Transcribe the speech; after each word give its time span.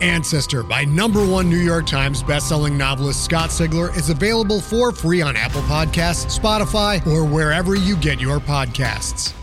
Ancestor 0.00 0.62
by 0.62 0.84
number 0.84 1.24
one 1.26 1.48
New 1.48 1.58
York 1.58 1.86
Times 1.86 2.22
bestselling 2.22 2.76
novelist 2.76 3.24
Scott 3.24 3.50
Sigler 3.50 3.94
is 3.96 4.10
available 4.10 4.60
for 4.60 4.92
free 4.92 5.22
on 5.22 5.36
Apple 5.36 5.62
Podcasts, 5.62 6.38
Spotify, 6.38 7.06
or 7.06 7.24
wherever 7.24 7.74
you 7.74 7.96
get 7.96 8.20
your 8.20 8.38
podcasts. 8.38 9.34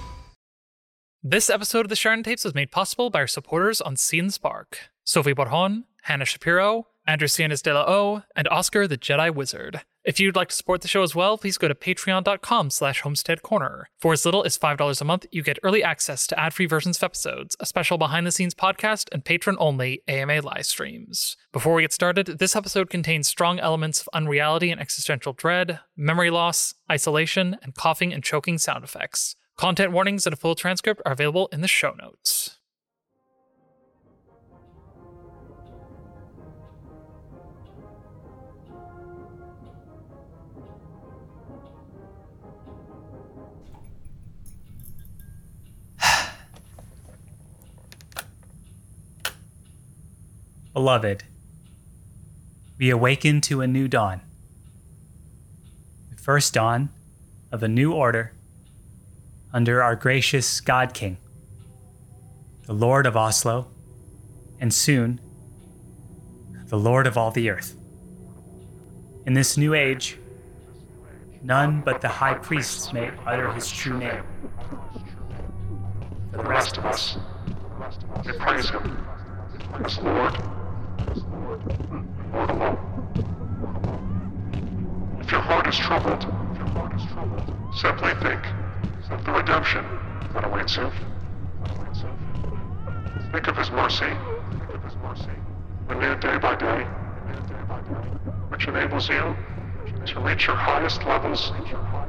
This 1.24 1.50
episode 1.50 1.86
of 1.86 1.90
the 1.90 1.96
Sharon 1.96 2.24
Tapes 2.24 2.46
was 2.46 2.56
made 2.56 2.72
possible 2.72 3.10
by 3.10 3.20
our 3.20 3.28
supporters 3.28 3.82
on 3.82 3.96
Seed&Spark 3.98 4.92
Sophie 5.04 5.34
Borjon, 5.34 5.84
Hannah 6.04 6.26
Shapiro, 6.26 6.88
Andrew 7.06 7.28
de 7.28 7.74
la 7.74 7.86
O, 7.88 8.24
and 8.36 8.48
Oscar 8.50 8.88
the 8.88 8.98
Jedi 8.98 9.34
Wizard. 9.34 9.82
If 10.08 10.22
you'd 10.22 10.38
like 10.38 10.48
to 10.48 10.56
support 10.56 10.80
the 10.80 10.88
show 10.88 11.04
as 11.04 11.16
well, 11.16 11.38
please 11.38 11.58
go 11.58 11.68
to 11.68 11.76
patreon.com 11.76 12.70
slash 12.70 13.02
homestead 13.02 13.42
corner. 13.42 13.90
For 14.00 14.14
as 14.14 14.24
little 14.24 14.46
as 14.46 14.58
$5 14.58 15.02
a 15.02 15.04
month, 15.04 15.26
you 15.34 15.44
get 15.44 15.60
early 15.64 15.84
access 15.84 16.26
to 16.28 16.40
ad-free 16.40 16.68
versions 16.68 16.96
of 16.96 17.04
episodes, 17.04 17.58
a 17.60 17.66
special 17.66 17.98
behind-the-scenes 17.98 18.56
podcast, 18.56 19.10
and 19.12 19.26
patron-only 19.26 20.04
AMA 20.08 20.40
live 20.40 20.66
streams. 20.66 21.36
Before 21.52 21.74
we 21.74 21.82
get 21.82 21.92
started, 21.92 22.40
this 22.40 22.56
episode 22.56 22.90
contains 22.90 23.28
strong 23.28 23.60
elements 23.60 24.00
of 24.00 24.08
unreality 24.14 24.72
and 24.72 24.80
existential 24.80 25.34
dread, 25.34 25.82
memory 25.98 26.30
loss, 26.30 26.74
isolation, 26.90 27.58
and 27.62 27.76
coughing 27.76 28.14
and 28.14 28.24
choking 28.24 28.58
sound 28.58 28.86
effects. 28.86 29.36
Content 29.58 29.92
warnings 29.92 30.26
and 30.26 30.32
a 30.32 30.38
full 30.38 30.56
transcript 30.56 31.02
are 31.06 31.12
available 31.12 31.50
in 31.52 31.60
the 31.60 31.68
show 31.68 31.92
notes. 31.92 32.57
Beloved, 50.78 51.24
we 52.78 52.92
awaken 52.92 53.42
to 53.42 53.62
a 53.62 53.68
new 53.68 53.88
dawn. 53.88 54.22
The 56.12 56.22
first 56.22 56.54
dawn 56.54 56.90
of 57.52 57.64
a 57.64 57.68
new 57.68 57.94
order 57.94 58.32
under 59.52 59.82
our 59.82 59.96
gracious 59.96 60.62
God 60.62 60.94
King, 60.94 61.18
the 62.68 62.74
Lord 62.74 63.08
of 63.08 63.18
Oslo, 63.18 63.66
and 64.60 64.72
soon 64.72 65.20
the 66.68 66.78
Lord 66.78 67.08
of 67.08 67.18
all 67.18 67.32
the 67.32 67.50
earth. 67.50 67.76
In 69.26 69.34
this 69.34 69.58
new 69.58 69.74
age, 69.74 70.20
none 71.42 71.82
but 71.82 72.02
the 72.02 72.08
high 72.08 72.36
priests 72.36 72.94
may 72.94 73.10
utter 73.26 73.52
his 73.52 73.68
true 73.68 73.98
name. 73.98 74.22
For 76.30 76.38
the 76.38 76.44
rest 76.44 76.78
of 76.78 76.86
us, 76.86 77.18
We 78.24 78.32
praise 78.34 78.70
him 78.70 78.96
as 79.84 79.98
Lord. 79.98 80.57
If 85.20 85.32
your 85.32 85.42
heart 85.42 85.68
is 85.68 85.78
troubled, 85.78 86.26
simply 87.76 88.14
think. 88.22 88.42
Of 89.10 89.24
the 89.24 89.32
redemption. 89.32 89.86
That 90.34 90.44
awaits 90.44 90.76
you. 90.76 90.92
Think 93.32 93.48
of 93.48 93.58
his 93.58 93.72
mercy, 93.72 94.12
renewed 95.88 96.20
day 96.20 96.38
by 96.38 96.56
day, 96.56 96.84
which 98.50 98.68
enables 98.68 99.08
you 99.10 99.36
to 100.06 100.20
reach 100.20 100.48
your 100.48 100.56
highest 100.56 101.06
levels 101.06 101.54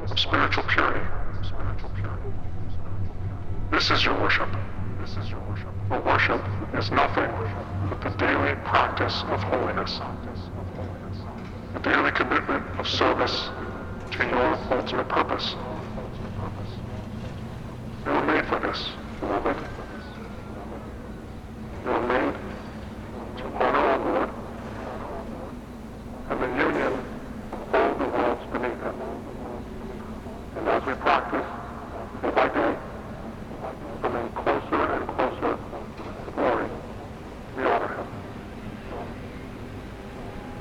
of 0.09 0.19
spiritual 0.19 0.63
purity. 0.63 1.05
This 3.71 3.91
is 3.91 4.03
your 4.03 4.19
worship. 4.19 4.49
For 5.87 5.99
worship 6.01 6.43
is 6.73 6.91
nothing 6.91 7.68
the 8.01 8.09
daily 8.17 8.55
practice 8.63 9.23
of 9.27 9.41
holiness. 9.43 9.99
The 11.73 11.79
daily 11.79 12.11
commitment 12.11 12.65
of 12.79 12.87
service 12.87 13.49
to 14.11 14.25
your 14.25 14.57
ultimate 14.71 15.09
purpose. 15.09 15.55
You 18.05 18.11
were 18.11 18.25
made 18.25 18.45
for 18.45 18.59
this, 18.59 18.89
beloved. 19.19 19.57
You 21.83 21.89
were 21.91 22.07
made 22.07 22.35
to 23.37 23.43
honor 23.45 23.79
our 23.79 23.99
Lord 23.99 24.29
and 26.29 26.41
the 26.41 26.47
union 26.47 26.93
of 27.51 27.75
all 27.75 27.95
the 27.95 28.05
worlds 28.05 28.45
beneath 28.53 28.81
him. 28.81 28.95
And 30.57 30.67
as 30.67 30.85
we 30.85 30.93
practice 30.93 31.45
day 32.21 32.29
by 32.31 32.47
day, 32.49 32.77
coming 34.01 34.29
closer 34.29 34.81
and 34.93 35.07
closer 35.09 35.57
to 36.25 36.31
glory, 36.31 36.69
we 37.57 37.63
honor 37.63 37.87
him. 37.87 38.07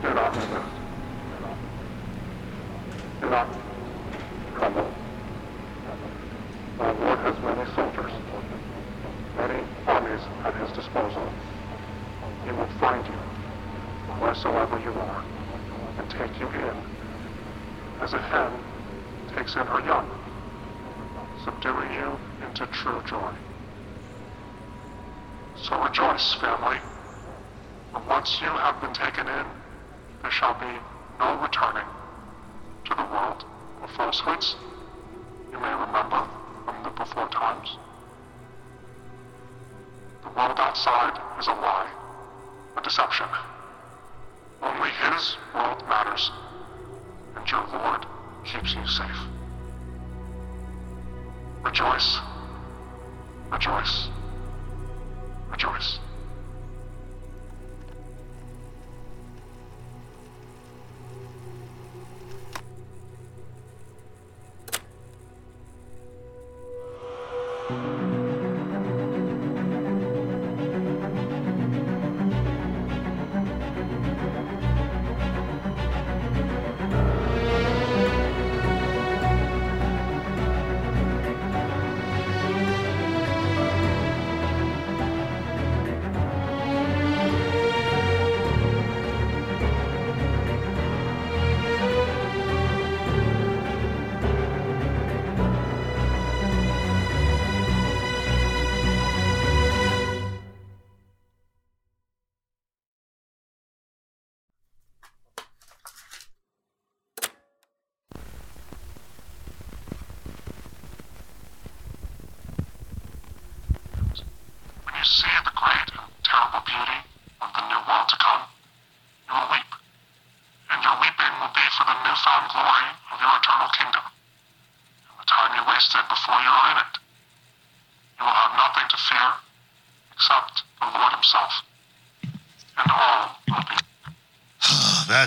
Do 0.03 0.15
not 0.15 0.34
resist. 0.34 0.75
Do 3.20 3.31
not 3.31 3.49
tremble. 4.56 4.91
Our 6.81 6.94
Lord 6.94 7.19
has 7.19 7.37
many 7.43 7.70
soldiers, 7.75 8.12
many 9.37 9.65
armies 9.87 10.20
at 10.44 10.55
his 10.55 10.72
disposal. 10.76 11.28
He 12.44 12.53
will 12.53 12.69
find 12.81 13.05
you 13.06 13.19
wheresoever 14.20 14.78
you 14.81 14.93
are 14.93 15.25
and 15.99 16.10
take 16.10 16.38
you 16.41 16.47
in 16.49 16.76
hen 18.28 18.52
takes 19.34 19.56
in 19.56 19.66
her 19.66 19.80
young, 19.84 20.08
subduing 21.44 21.92
you 21.92 22.18
into 22.46 22.66
true 22.66 23.02
joy. 23.06 23.32
So 25.56 25.82
rejoice, 25.82 26.34
family. 26.34 26.78
For 27.92 28.02
once 28.08 28.40
you 28.40 28.48
have 28.48 28.80
been 28.80 28.92
taken 28.92 29.26
in, 29.26 29.46
there 30.22 30.30
shall 30.30 30.54
be 30.54 30.72
no 31.18 31.40
returning 31.42 31.88
to 32.84 32.94
the 32.94 33.02
world 33.02 33.44
of 33.82 33.90
falsehoods 33.90 34.56
you 35.52 35.58
may 35.58 35.72
remember 35.72 36.26
from 36.64 36.82
the 36.84 36.90
before 36.90 37.28
times. 37.28 37.76
The 40.22 40.28
world 40.30 40.58
outside 40.58 41.18
is 41.38 41.46
a 41.46 41.52
lie, 41.52 41.90
a 42.76 42.82
deception. 42.82 43.26
Only 44.62 44.90
his 44.90 45.36
world 45.54 45.82
matters, 45.88 46.30
and 47.36 47.50
your 47.50 47.66
Lord 47.72 48.06
keeps 48.44 48.75
you 48.75 48.87
safe. 48.87 49.19
Rejoice. 51.62 52.19
Rejoice. 53.50 54.09
Rejoice. 55.50 55.99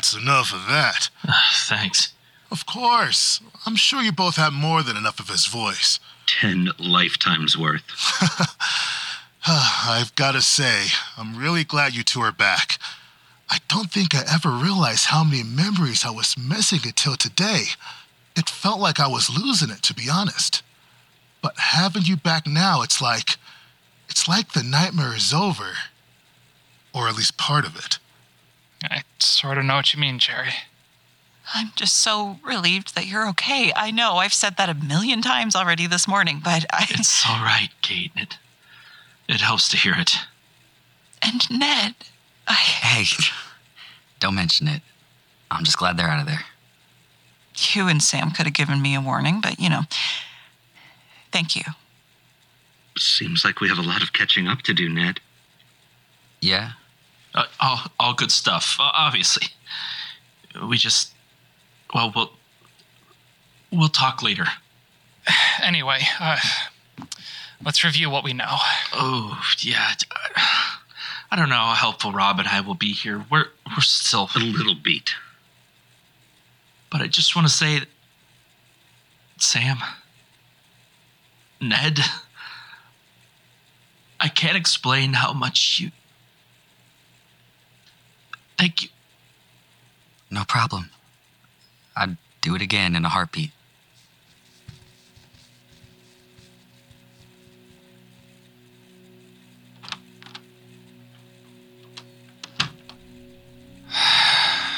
That's 0.02 0.16
enough 0.16 0.52
of 0.52 0.66
that. 0.66 1.12
Thanks. 1.54 2.14
Of 2.50 2.66
course. 2.66 3.40
I'm 3.68 3.76
sure 3.76 4.02
you 4.02 4.12
both 4.12 4.36
have 4.36 4.52
more 4.52 4.82
than 4.82 4.98
enough 4.98 5.20
of 5.20 5.30
his 5.30 5.46
voice. 5.46 6.00
Ten 6.26 6.70
lifetimes 6.80 7.56
worth. 7.56 7.84
I've 9.48 10.16
got 10.16 10.32
to 10.32 10.42
say, 10.42 10.86
I'm 11.20 11.38
really 11.38 11.64
glad 11.64 11.94
you 11.94 12.02
two 12.02 12.22
are 12.22 12.32
back. 12.32 12.80
I 13.48 13.60
don't 13.68 13.92
think 13.92 14.16
I 14.16 14.24
ever 14.28 14.50
realized 14.50 15.06
how 15.06 15.24
many 15.24 15.44
memories 15.44 16.04
I 16.04 16.10
was 16.10 16.36
missing 16.36 16.80
until 16.84 17.16
today. 17.16 17.66
It 18.36 18.50
felt 18.50 18.80
like 18.80 19.00
I 19.00 19.08
was 19.08 19.30
losing 19.30 19.70
it, 19.70 19.84
to 19.84 19.94
be 19.94 20.10
honest. 20.12 20.64
But 21.44 21.60
having 21.60 22.06
you 22.06 22.18
back 22.18 22.48
now, 22.48 22.82
it's 22.82 23.00
like. 23.00 23.38
It's 24.10 24.28
like 24.28 24.54
the 24.54 24.64
nightmare 24.64 25.16
is 25.16 25.32
over. 25.32 25.74
Or 26.92 27.08
at 27.08 27.16
least 27.16 27.38
part 27.38 27.66
of 27.66 27.76
it. 27.76 28.00
I 28.84 29.04
sort 29.20 29.58
of 29.58 29.66
know 29.66 29.76
what 29.76 29.94
you 29.94 30.00
mean, 30.00 30.20
Jerry. 30.20 30.54
I'm 31.54 31.72
just 31.76 31.98
so 31.98 32.38
relieved 32.44 32.96
that 32.96 33.08
you're 33.08 33.28
okay. 33.30 33.74
I 33.76 33.92
know 33.92 34.16
I've 34.16 34.34
said 34.34 34.58
that 34.58 34.70
a 34.70 34.74
million 34.74 35.22
times 35.22 35.56
already 35.56 35.88
this 35.88 36.08
morning, 36.08 36.40
but 36.44 36.66
I. 36.72 36.86
It's 36.90 37.28
all 37.28 37.44
right, 37.44 37.70
Kate. 37.82 38.12
It, 38.16 38.38
it 39.28 39.42
helps 39.42 39.68
to 39.70 39.78
hear 39.78 39.94
it. 39.98 40.16
And 41.22 41.42
Ned, 41.52 41.96
I. 42.48 42.54
Hey, 42.54 43.06
don't 44.20 44.36
mention 44.36 44.68
it. 44.68 44.82
I'm 45.50 45.64
just 45.64 45.78
glad 45.78 45.98
they're 45.98 46.08
out 46.08 46.22
of 46.22 46.28
there. 46.28 46.46
You 47.74 47.88
and 47.88 48.02
Sam 48.02 48.32
could 48.32 48.46
have 48.46 48.56
given 48.56 48.82
me 48.82 48.96
a 48.96 49.02
warning, 49.02 49.42
but 49.42 49.60
you 49.60 49.70
know. 49.70 49.82
Thank 51.32 51.56
you. 51.56 51.64
Seems 52.98 53.46
like 53.46 53.62
we 53.62 53.70
have 53.70 53.78
a 53.78 53.84
lot 53.84 54.04
of 54.04 54.14
catching 54.14 54.48
up 54.48 54.62
to 54.64 54.74
do, 54.74 54.90
Ned. 54.90 55.20
Yeah? 56.42 56.72
Uh, 57.34 57.46
all, 57.60 57.80
all 58.00 58.14
good 58.14 58.32
stuff, 58.32 58.78
obviously. 58.80 59.48
We 60.68 60.78
just. 60.78 61.14
Well, 61.94 62.12
we'll. 62.16 62.32
We'll 63.72 63.90
talk 63.90 64.22
later. 64.22 64.46
Anyway, 65.64 66.00
uh, 66.20 66.40
let's 67.64 67.84
review 67.84 68.10
what 68.10 68.24
we 68.24 68.34
know. 68.34 68.58
Oh, 68.94 69.40
yeah. 69.60 69.94
I 71.30 71.36
don't 71.36 71.50
know 71.50 71.56
how 71.56 71.76
helpful 71.76 72.12
Rob 72.12 72.40
and 72.40 72.48
I 72.48 72.62
will 72.62 72.74
be 72.74 72.92
here. 72.92 73.24
We're 73.30 73.46
we're 73.68 73.82
still 73.82 74.30
a 74.36 74.40
little 74.40 74.76
beat. 74.76 75.14
But 76.90 77.02
I 77.02 77.08
just 77.08 77.36
want 77.36 77.48
to 77.48 77.54
say 77.54 77.80
that 77.80 77.88
Sam, 79.38 79.78
Ned, 81.62 82.00
I 84.20 84.28
can't 84.28 84.58
explain 84.58 85.14
how 85.14 85.32
much 85.32 85.80
you 85.80 85.92
Thank 88.62 88.84
you. 88.84 88.90
No 90.30 90.44
problem. 90.48 90.92
I'd 91.98 92.16
do 92.42 92.54
it 92.54 92.62
again 92.62 92.96
in 92.96 93.04
a 93.06 93.10
heartbeat. 93.10 93.50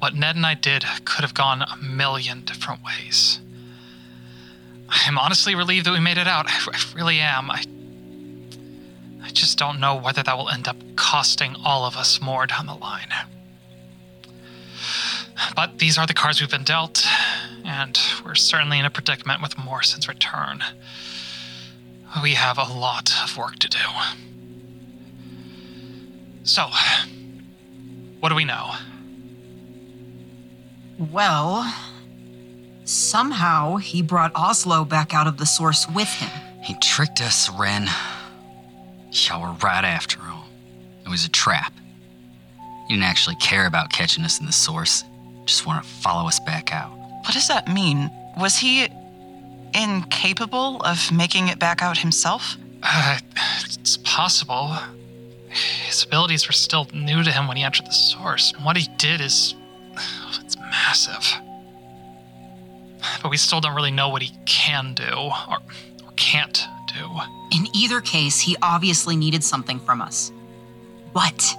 What 0.00 0.14
Ned 0.16 0.34
and 0.34 0.44
I 0.44 0.54
did 0.54 0.84
could 1.04 1.22
have 1.22 1.34
gone 1.34 1.62
a 1.62 1.76
million 1.76 2.44
different 2.44 2.80
ways. 2.84 3.38
I'm 4.88 5.16
honestly 5.16 5.54
relieved 5.54 5.86
that 5.86 5.92
we 5.92 6.00
made 6.00 6.18
it 6.18 6.26
out. 6.26 6.46
I, 6.48 6.58
I 6.72 6.82
really 6.96 7.20
am. 7.20 7.52
I, 7.52 7.62
I 9.30 9.32
just 9.32 9.58
don't 9.58 9.78
know 9.78 9.94
whether 9.94 10.24
that 10.24 10.36
will 10.36 10.48
end 10.48 10.66
up 10.66 10.76
costing 10.96 11.54
all 11.64 11.84
of 11.84 11.96
us 11.96 12.20
more 12.20 12.48
down 12.48 12.66
the 12.66 12.74
line. 12.74 13.12
But 15.54 15.78
these 15.78 15.96
are 15.98 16.04
the 16.04 16.14
cards 16.14 16.40
we've 16.40 16.50
been 16.50 16.64
dealt, 16.64 17.06
and 17.64 17.96
we're 18.24 18.34
certainly 18.34 18.80
in 18.80 18.84
a 18.84 18.90
predicament 18.90 19.40
with 19.40 19.56
Morrison's 19.56 20.08
return. 20.08 20.64
We 22.24 22.34
have 22.34 22.58
a 22.58 22.64
lot 22.64 23.12
of 23.22 23.36
work 23.36 23.60
to 23.60 23.68
do. 23.68 23.78
So, 26.42 26.66
what 28.18 28.30
do 28.30 28.34
we 28.34 28.44
know? 28.44 28.72
Well, 30.98 31.72
somehow 32.82 33.76
he 33.76 34.02
brought 34.02 34.32
Oslo 34.34 34.84
back 34.84 35.14
out 35.14 35.28
of 35.28 35.36
the 35.36 35.46
source 35.46 35.88
with 35.88 36.08
him. 36.08 36.30
He 36.64 36.74
tricked 36.80 37.20
us, 37.20 37.48
Ren. 37.48 37.88
Y'all 39.12 39.42
were 39.42 39.56
right 39.62 39.84
after 39.84 40.20
all. 40.22 40.46
It 41.04 41.08
was 41.08 41.24
a 41.24 41.28
trap. 41.28 41.72
He 42.86 42.94
didn't 42.94 43.04
actually 43.04 43.36
care 43.36 43.66
about 43.66 43.90
catching 43.90 44.24
us 44.24 44.40
in 44.40 44.46
the 44.46 44.52
source, 44.52 45.04
just 45.44 45.66
wanted 45.66 45.82
to 45.82 45.88
follow 45.88 46.28
us 46.28 46.38
back 46.40 46.72
out. 46.72 46.90
What 47.24 47.34
does 47.34 47.48
that 47.48 47.68
mean? 47.68 48.10
Was 48.38 48.56
he 48.56 48.88
incapable 49.74 50.80
of 50.82 51.10
making 51.12 51.48
it 51.48 51.58
back 51.58 51.82
out 51.82 51.98
himself? 51.98 52.56
Uh, 52.82 53.18
it's 53.64 53.98
possible. 53.98 54.76
His 55.48 56.04
abilities 56.04 56.46
were 56.48 56.52
still 56.52 56.86
new 56.94 57.22
to 57.22 57.32
him 57.32 57.48
when 57.48 57.56
he 57.56 57.62
entered 57.62 57.86
the 57.86 57.92
source. 57.92 58.52
And 58.52 58.64
what 58.64 58.76
he 58.76 58.88
did 58.96 59.20
is. 59.20 59.54
It's 60.44 60.56
massive. 60.56 61.40
But 63.22 63.30
we 63.30 63.36
still 63.36 63.60
don't 63.60 63.74
really 63.74 63.90
know 63.90 64.08
what 64.08 64.22
he 64.22 64.36
can 64.46 64.94
do 64.94 65.04
or, 65.04 65.58
or 66.04 66.12
can't 66.16 66.66
do. 66.92 67.08
In 67.56 67.66
either 67.74 68.00
case, 68.00 68.40
he 68.40 68.56
obviously 68.62 69.16
needed 69.16 69.42
something 69.44 69.80
from 69.80 70.00
us. 70.00 70.32
What? 71.12 71.56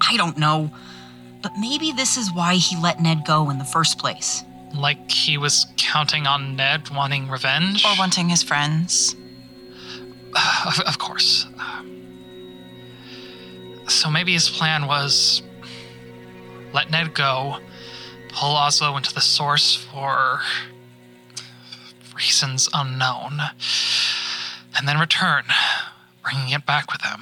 I 0.00 0.16
don't 0.16 0.36
know. 0.36 0.70
But 1.42 1.52
maybe 1.58 1.92
this 1.92 2.16
is 2.16 2.32
why 2.32 2.54
he 2.54 2.76
let 2.80 3.00
Ned 3.00 3.24
go 3.26 3.50
in 3.50 3.58
the 3.58 3.64
first 3.64 3.98
place. 3.98 4.42
Like 4.74 5.10
he 5.10 5.38
was 5.38 5.66
counting 5.76 6.26
on 6.26 6.56
Ned 6.56 6.90
wanting 6.90 7.28
revenge? 7.28 7.84
Or 7.84 7.94
wanting 7.98 8.28
his 8.28 8.42
friends? 8.42 9.16
Of, 10.66 10.80
of 10.80 10.98
course. 10.98 11.46
So 13.88 14.10
maybe 14.10 14.32
his 14.32 14.50
plan 14.50 14.86
was 14.86 15.42
let 16.74 16.90
Ned 16.90 17.14
go, 17.14 17.58
pull 18.32 18.54
Oslo 18.54 18.96
into 18.96 19.14
the 19.14 19.20
source 19.20 19.74
for 19.74 20.40
reasons 22.16 22.68
unknown, 22.72 23.40
and 24.76 24.88
then 24.88 24.98
return, 24.98 25.44
bringing 26.22 26.50
it 26.50 26.66
back 26.66 26.90
with 26.90 27.02
them. 27.02 27.20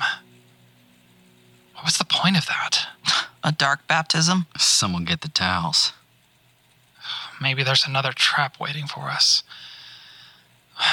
What 1.74 1.84
was 1.84 1.98
the 1.98 2.04
point 2.04 2.36
of 2.36 2.46
that? 2.46 2.88
A 3.42 3.52
dark 3.52 3.86
baptism? 3.86 4.46
Someone 4.56 5.04
get 5.04 5.20
the 5.20 5.28
towels. 5.28 5.92
Maybe 7.40 7.62
there's 7.62 7.86
another 7.86 8.12
trap 8.12 8.58
waiting 8.60 8.86
for 8.86 9.02
us. 9.02 9.42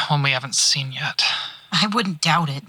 One 0.07 0.23
we 0.23 0.31
haven't 0.31 0.55
seen 0.55 0.91
yet. 0.91 1.23
I 1.71 1.87
wouldn't 1.87 2.21
doubt 2.21 2.49
it. 2.49 2.63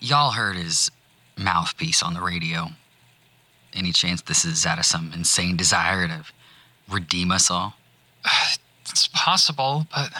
Y'all 0.00 0.32
heard 0.32 0.56
his 0.56 0.90
mouthpiece 1.36 2.02
on 2.02 2.14
the 2.14 2.22
radio. 2.22 2.68
Any 3.74 3.92
chance 3.92 4.22
this 4.22 4.44
is 4.44 4.64
out 4.64 4.78
of 4.78 4.86
some 4.86 5.12
insane 5.14 5.56
desire 5.56 6.08
to 6.08 6.24
redeem 6.90 7.30
us 7.30 7.50
all? 7.50 7.74
It's 8.88 9.08
possible, 9.08 9.86
but. 9.94 10.10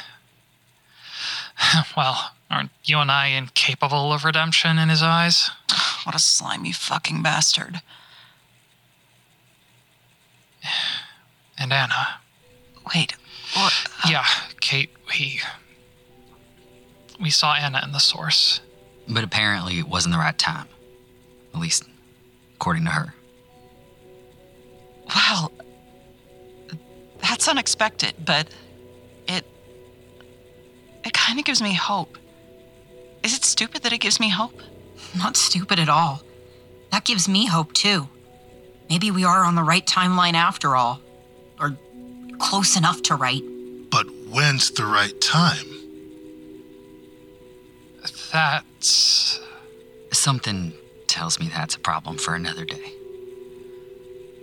Well, 1.97 2.33
aren't 2.51 2.71
you 2.85 2.99
and 2.99 3.11
I 3.11 3.29
incapable 3.29 4.13
of 4.13 4.25
redemption 4.25 4.79
in 4.79 4.89
his 4.89 5.03
eyes? 5.03 5.51
What 6.05 6.15
a 6.15 6.19
slimy 6.19 6.73
fucking 6.73 7.23
bastard. 7.23 7.83
And 11.59 11.73
Anna. 11.73 12.21
Wait, 12.95 13.15
what? 13.55 13.73
Uh, 14.05 14.09
yeah, 14.11 14.27
Kate, 14.61 14.91
we. 15.09 15.41
We 17.19 17.31
saw 17.31 17.55
Anna 17.55 17.81
in 17.83 17.93
the 17.93 17.99
source. 17.99 18.61
But 19.09 19.25
apparently 19.25 19.79
it 19.79 19.89
wasn't 19.89 20.13
the 20.13 20.19
right 20.19 20.37
time. 20.37 20.69
At 21.55 21.61
least, 21.61 21.85
according 22.57 22.85
to 22.85 22.91
her. 22.91 23.15
Well, 25.09 25.51
that's 27.23 27.49
unexpected, 27.49 28.17
but 28.23 28.49
it. 28.49 28.55
It 31.07 31.13
kind 31.13 31.39
of 31.39 31.45
gives 31.45 31.63
me 31.63 31.73
hope. 31.73 32.19
Is 33.23 33.37
it 33.37 33.45
stupid 33.45 33.85
that 33.85 33.93
it 33.93 33.99
gives 33.99 34.19
me 34.19 34.29
hope? 34.29 34.61
Not 35.17 35.37
stupid 35.37 35.79
at 35.79 35.89
all. 35.89 36.23
That 36.91 37.05
gives 37.05 37.29
me 37.29 37.47
hope, 37.47 37.73
too. 37.73 38.09
Maybe 38.91 39.13
we 39.13 39.25
are 39.25 39.45
on 39.45 39.55
the 39.55 39.63
right 39.63 39.87
timeline 39.87 40.35
after 40.35 40.75
all. 40.75 41.01
Or 41.61 41.77
close 42.39 42.77
enough 42.77 43.03
to 43.03 43.15
right. 43.15 43.43
But 43.89 44.07
when's 44.29 44.73
the 44.73 44.85
right 44.85 45.19
time? 45.21 45.67
That's. 48.33 49.41
Something 50.13 50.73
tells 51.07 51.39
me 51.39 51.49
that's 51.49 51.77
a 51.77 51.79
problem 51.79 52.19
for 52.19 52.35
another 52.35 52.65
day. 52.65 52.93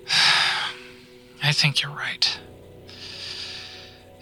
I 1.44 1.52
think 1.52 1.82
you're 1.82 1.92
right. 1.92 2.40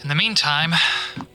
In 0.02 0.10
the 0.10 0.16
meantime, 0.16 0.74
it's 1.16 1.31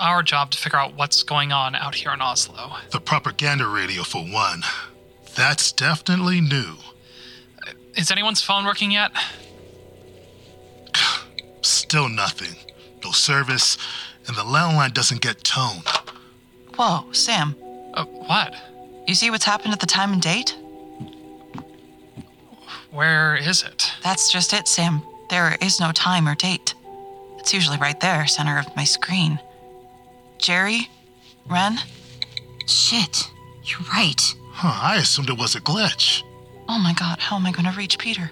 our 0.00 0.22
job 0.22 0.50
to 0.52 0.58
figure 0.58 0.78
out 0.78 0.94
what's 0.96 1.22
going 1.22 1.52
on 1.52 1.74
out 1.74 1.94
here 1.94 2.12
in 2.12 2.20
Oslo. 2.20 2.76
The 2.90 3.00
propaganda 3.00 3.66
radio, 3.66 4.02
for 4.02 4.22
one. 4.24 4.62
That's 5.36 5.72
definitely 5.72 6.40
new. 6.40 6.76
Is 7.96 8.10
anyone's 8.10 8.42
phone 8.42 8.64
working 8.64 8.90
yet? 8.90 9.12
Still 11.62 12.08
nothing. 12.08 12.56
No 13.04 13.12
service, 13.12 13.78
and 14.26 14.36
the 14.36 14.42
landline 14.42 14.92
doesn't 14.92 15.20
get 15.20 15.44
tone. 15.44 15.82
Whoa, 16.76 17.10
Sam. 17.12 17.54
Uh, 17.94 18.04
what? 18.04 18.54
You 19.06 19.14
see 19.14 19.30
what's 19.30 19.44
happened 19.44 19.72
at 19.72 19.80
the 19.80 19.86
time 19.86 20.12
and 20.12 20.22
date? 20.22 20.56
Where 22.90 23.36
is 23.36 23.62
it? 23.62 23.90
That's 24.02 24.32
just 24.32 24.52
it, 24.52 24.66
Sam. 24.66 25.02
There 25.30 25.56
is 25.60 25.80
no 25.80 25.92
time 25.92 26.28
or 26.28 26.34
date. 26.34 26.74
It's 27.38 27.54
usually 27.54 27.78
right 27.78 27.98
there, 28.00 28.26
center 28.26 28.58
of 28.58 28.74
my 28.76 28.84
screen. 28.84 29.38
Jerry? 30.40 30.88
Ren? 31.46 31.78
Shit, 32.66 33.30
you're 33.64 33.86
right. 33.92 34.20
Huh, 34.52 34.78
I 34.82 34.96
assumed 34.96 35.28
it 35.28 35.38
was 35.38 35.54
a 35.54 35.60
glitch. 35.60 36.22
Oh 36.68 36.78
my 36.78 36.92
god, 36.94 37.18
how 37.18 37.36
am 37.36 37.46
I 37.46 37.52
going 37.52 37.64
to 37.64 37.76
reach 37.76 37.98
Peter? 37.98 38.30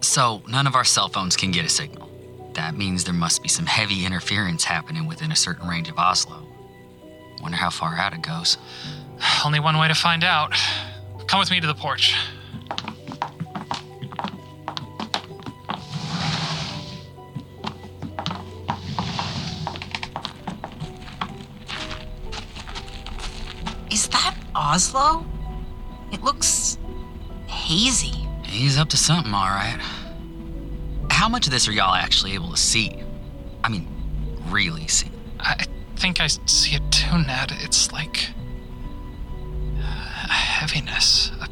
So, 0.00 0.42
none 0.48 0.66
of 0.66 0.74
our 0.74 0.84
cell 0.84 1.08
phones 1.08 1.36
can 1.36 1.52
get 1.52 1.64
a 1.64 1.68
signal. 1.68 2.10
That 2.54 2.76
means 2.76 3.04
there 3.04 3.14
must 3.14 3.42
be 3.42 3.48
some 3.48 3.66
heavy 3.66 4.04
interference 4.04 4.64
happening 4.64 5.06
within 5.06 5.32
a 5.32 5.36
certain 5.36 5.68
range 5.68 5.88
of 5.88 5.98
Oslo. 5.98 6.46
Wonder 7.40 7.56
how 7.56 7.70
far 7.70 7.96
out 7.96 8.12
it 8.12 8.22
goes. 8.22 8.58
Only 9.44 9.60
one 9.60 9.78
way 9.78 9.88
to 9.88 9.94
find 9.94 10.24
out. 10.24 10.52
Come 11.26 11.40
with 11.40 11.50
me 11.50 11.60
to 11.60 11.66
the 11.66 11.74
porch. 11.74 12.14
Oslo? 24.72 25.26
It 26.12 26.22
looks 26.22 26.78
hazy. 27.46 28.26
He's 28.42 28.78
up 28.78 28.88
to 28.88 28.96
something, 28.96 29.34
all 29.34 29.44
right. 29.44 29.78
How 31.10 31.28
much 31.28 31.46
of 31.46 31.52
this 31.52 31.68
are 31.68 31.72
y'all 31.72 31.94
actually 31.94 32.32
able 32.32 32.50
to 32.52 32.56
see? 32.56 33.02
I 33.62 33.68
mean, 33.68 33.86
really 34.48 34.88
see? 34.88 35.10
I 35.38 35.66
think 35.96 36.22
I 36.22 36.26
see 36.26 36.76
it 36.76 36.90
too, 36.90 37.18
Ned. 37.18 37.52
It's 37.60 37.92
like 37.92 38.30
uh, 39.78 40.24
a 40.24 40.32
heaviness, 40.32 41.30
a, 41.38 41.44
a 41.44 41.48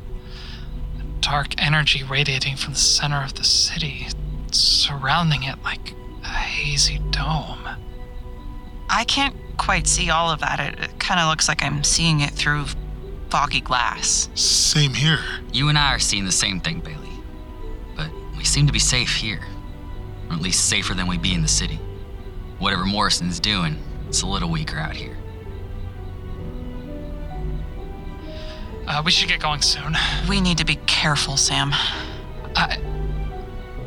dark 1.20 1.48
energy 1.62 2.02
radiating 2.02 2.56
from 2.56 2.72
the 2.72 2.78
center 2.78 3.22
of 3.22 3.34
the 3.34 3.44
city, 3.44 4.06
surrounding 4.50 5.42
it 5.42 5.62
like 5.62 5.94
a 6.24 6.26
hazy 6.26 7.00
dome. 7.10 7.68
I 8.88 9.04
can't 9.04 9.36
quite 9.58 9.86
see 9.86 10.08
all 10.08 10.30
of 10.30 10.40
that. 10.40 10.58
It, 10.58 10.80
it 10.84 10.98
kind 10.98 11.20
of 11.20 11.28
looks 11.28 11.48
like 11.48 11.62
I'm 11.62 11.84
seeing 11.84 12.20
it 12.20 12.30
through 12.30 12.64
foggy 13.30 13.60
glass. 13.60 14.28
Same 14.34 14.92
here. 14.92 15.20
You 15.52 15.68
and 15.68 15.78
I 15.78 15.94
are 15.94 15.98
seeing 15.98 16.24
the 16.24 16.32
same 16.32 16.60
thing, 16.60 16.80
Bailey. 16.80 17.10
But 17.96 18.10
we 18.36 18.44
seem 18.44 18.66
to 18.66 18.72
be 18.72 18.78
safe 18.78 19.14
here. 19.14 19.40
Or 20.28 20.34
at 20.34 20.42
least 20.42 20.68
safer 20.68 20.94
than 20.94 21.06
we'd 21.06 21.22
be 21.22 21.34
in 21.34 21.42
the 21.42 21.48
city. 21.48 21.78
Whatever 22.58 22.84
Morrison's 22.84 23.40
doing, 23.40 23.78
it's 24.08 24.22
a 24.22 24.26
little 24.26 24.50
weaker 24.50 24.76
out 24.76 24.94
here. 24.94 25.16
Uh, 28.86 29.02
we 29.04 29.10
should 29.12 29.28
get 29.28 29.40
going 29.40 29.62
soon. 29.62 29.96
We 30.28 30.40
need 30.40 30.58
to 30.58 30.64
be 30.64 30.76
careful, 30.86 31.36
Sam. 31.36 31.72
I, 32.56 32.78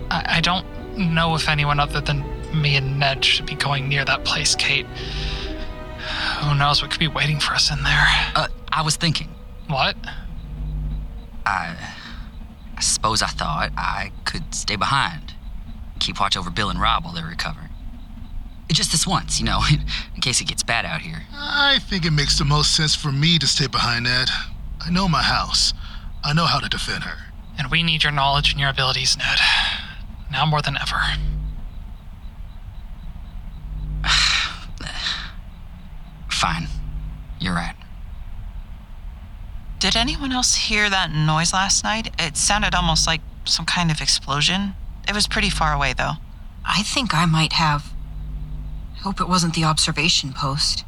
I, 0.10 0.38
I 0.38 0.42
don't 0.42 0.66
know 0.98 1.36
if 1.36 1.50
anyone 1.50 1.80
other 1.80 2.00
than 2.00 2.24
me 2.54 2.78
and 2.78 3.00
Ned 3.00 3.26
should 3.26 3.46
be 3.46 3.56
going 3.56 3.90
near 3.90 4.06
that 4.06 4.24
place, 4.24 4.56
Kate. 4.56 4.86
Who 6.44 6.56
knows 6.56 6.82
what 6.82 6.92
could 6.92 7.00
be 7.00 7.08
waiting 7.08 7.40
for 7.40 7.54
us 7.54 7.72
in 7.72 7.84
there? 7.84 8.06
Uh, 8.36 8.48
I 8.72 8.82
was 8.82 8.96
thinking. 8.96 9.30
What? 9.68 9.96
I. 11.46 11.76
I 12.76 12.82
suppose 12.82 13.22
I 13.22 13.28
thought 13.28 13.72
I 13.78 14.12
could 14.26 14.54
stay 14.54 14.76
behind. 14.76 15.34
Keep 16.00 16.20
watch 16.20 16.36
over 16.36 16.50
Bill 16.50 16.70
and 16.70 16.82
Rob 16.82 17.06
while 17.06 17.14
they're 17.14 17.26
recovering. 17.26 17.70
Just 18.72 18.92
this 18.92 19.06
once, 19.06 19.40
you 19.40 19.46
know, 19.46 19.62
in 20.16 20.22
case 20.22 20.42
it 20.42 20.48
gets 20.48 20.64
bad 20.64 20.84
out 20.84 21.02
here. 21.02 21.24
I 21.34 21.80
think 21.80 22.06
it 22.06 22.12
makes 22.12 22.40
the 22.40 22.46
most 22.46 22.76
sense 22.76 22.96
for 22.96 23.12
me 23.12 23.38
to 23.38 23.48
stay 23.48 23.68
behind 23.68 24.06
Ned. 24.06 24.30
I 24.82 24.90
know 24.90 25.08
my 25.08 25.22
house. 25.22 25.74
I 26.24 26.34
know 26.34 26.46
how 26.46 26.60
to 26.60 26.68
defend 26.68 27.04
her. 27.04 27.32
And 27.58 27.70
we 27.70 27.84
need 27.84 28.04
your 28.04 28.12
knowledge 28.12 28.52
and 28.52 28.60
your 28.60 28.70
abilities, 28.70 29.16
Ned. 29.16 29.38
Now 30.32 30.46
more 30.46 30.62
than 30.62 30.78
ever. 30.82 31.00
Fine. 36.44 36.68
You're 37.40 37.54
right. 37.54 37.76
Did 39.80 39.96
anyone 39.96 40.34
else 40.34 40.56
hear 40.56 40.90
that 40.90 41.10
noise 41.10 41.54
last 41.54 41.86
night? 41.86 42.14
It 42.20 42.36
sounded 42.36 42.76
almost 42.76 43.08
like 43.08 43.22
some 43.46 43.66
kind 43.66 43.90
of 43.90 44.02
explosion. 44.02 44.74
It 45.08 45.16
was 45.16 45.26
pretty 45.26 45.50
far 45.50 45.72
away, 45.72 45.94
though. 45.94 46.16
I 46.66 46.84
think 46.84 47.14
I 47.14 47.26
might 47.26 47.54
have. 47.54 47.94
I 48.98 49.00
Hope 49.04 49.22
it 49.22 49.30
wasn't 49.30 49.54
the 49.54 49.64
observation 49.64 50.34
post. 50.34 50.84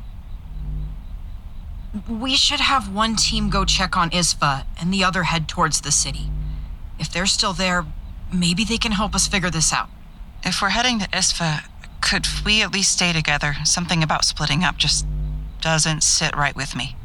We 2.09 2.35
should 2.35 2.59
have 2.59 2.93
one 2.93 3.15
team 3.15 3.49
go 3.49 3.63
check 3.63 3.95
on 3.95 4.09
Isfa 4.09 4.65
and 4.77 4.93
the 4.93 5.05
other 5.05 5.23
head 5.23 5.47
towards 5.47 5.79
the 5.79 5.91
city. 5.93 6.29
If 6.99 7.09
they're 7.09 7.25
still 7.25 7.53
there, 7.53 7.85
maybe 8.29 8.65
they 8.65 8.77
can 8.77 8.91
help 8.91 9.15
us 9.15 9.25
figure 9.25 9.49
this 9.49 9.71
out. 9.71 9.87
If 10.43 10.61
we're 10.61 10.75
heading 10.75 10.99
to 10.99 11.07
Isfa, 11.11 11.63
could 12.01 12.27
we 12.43 12.61
at 12.61 12.73
least 12.73 12.91
stay 12.91 13.13
together? 13.13 13.55
Something 13.63 14.03
about 14.03 14.25
splitting 14.25 14.65
up 14.65 14.75
just 14.75 15.05
doesn't 15.65 16.03
sit 16.03 16.35
right 16.35 16.55
with 16.55 16.75
me. 16.75 16.95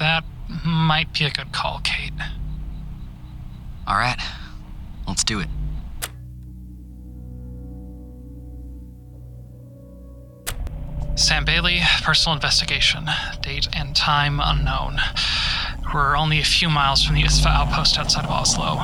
That 0.00 0.24
might 0.66 1.12
be 1.14 1.24
a 1.24 1.30
good 1.30 1.52
call, 1.52 1.80
Kate. 1.84 2.12
All 3.86 3.96
right. 3.96 4.18
Let's 5.06 5.22
do 5.22 5.38
it. 5.38 5.46
Sam 11.14 11.44
Bailey, 11.44 11.80
personal 12.02 12.34
investigation. 12.34 13.08
Date 13.42 13.68
and 13.76 13.94
time 13.94 14.40
unknown. 14.42 14.98
We're 15.94 16.16
only 16.16 16.40
a 16.40 16.44
few 16.44 16.68
miles 16.68 17.04
from 17.04 17.14
the 17.14 17.22
ISFA 17.22 17.46
outpost 17.46 17.96
outside 17.96 18.24
of 18.24 18.30
Oslo. 18.32 18.78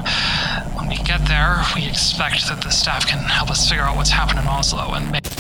When 0.78 0.88
we 0.88 0.98
get 0.98 1.26
there, 1.26 1.64
we 1.74 1.88
expect 1.88 2.46
that 2.48 2.62
the 2.62 2.70
staff 2.70 3.08
can 3.08 3.18
help 3.24 3.50
us 3.50 3.68
figure 3.68 3.82
out 3.82 3.96
what's 3.96 4.10
happened 4.10 4.38
in 4.38 4.46
Oslo 4.46 4.94
and 4.94 5.10
make. 5.10 5.35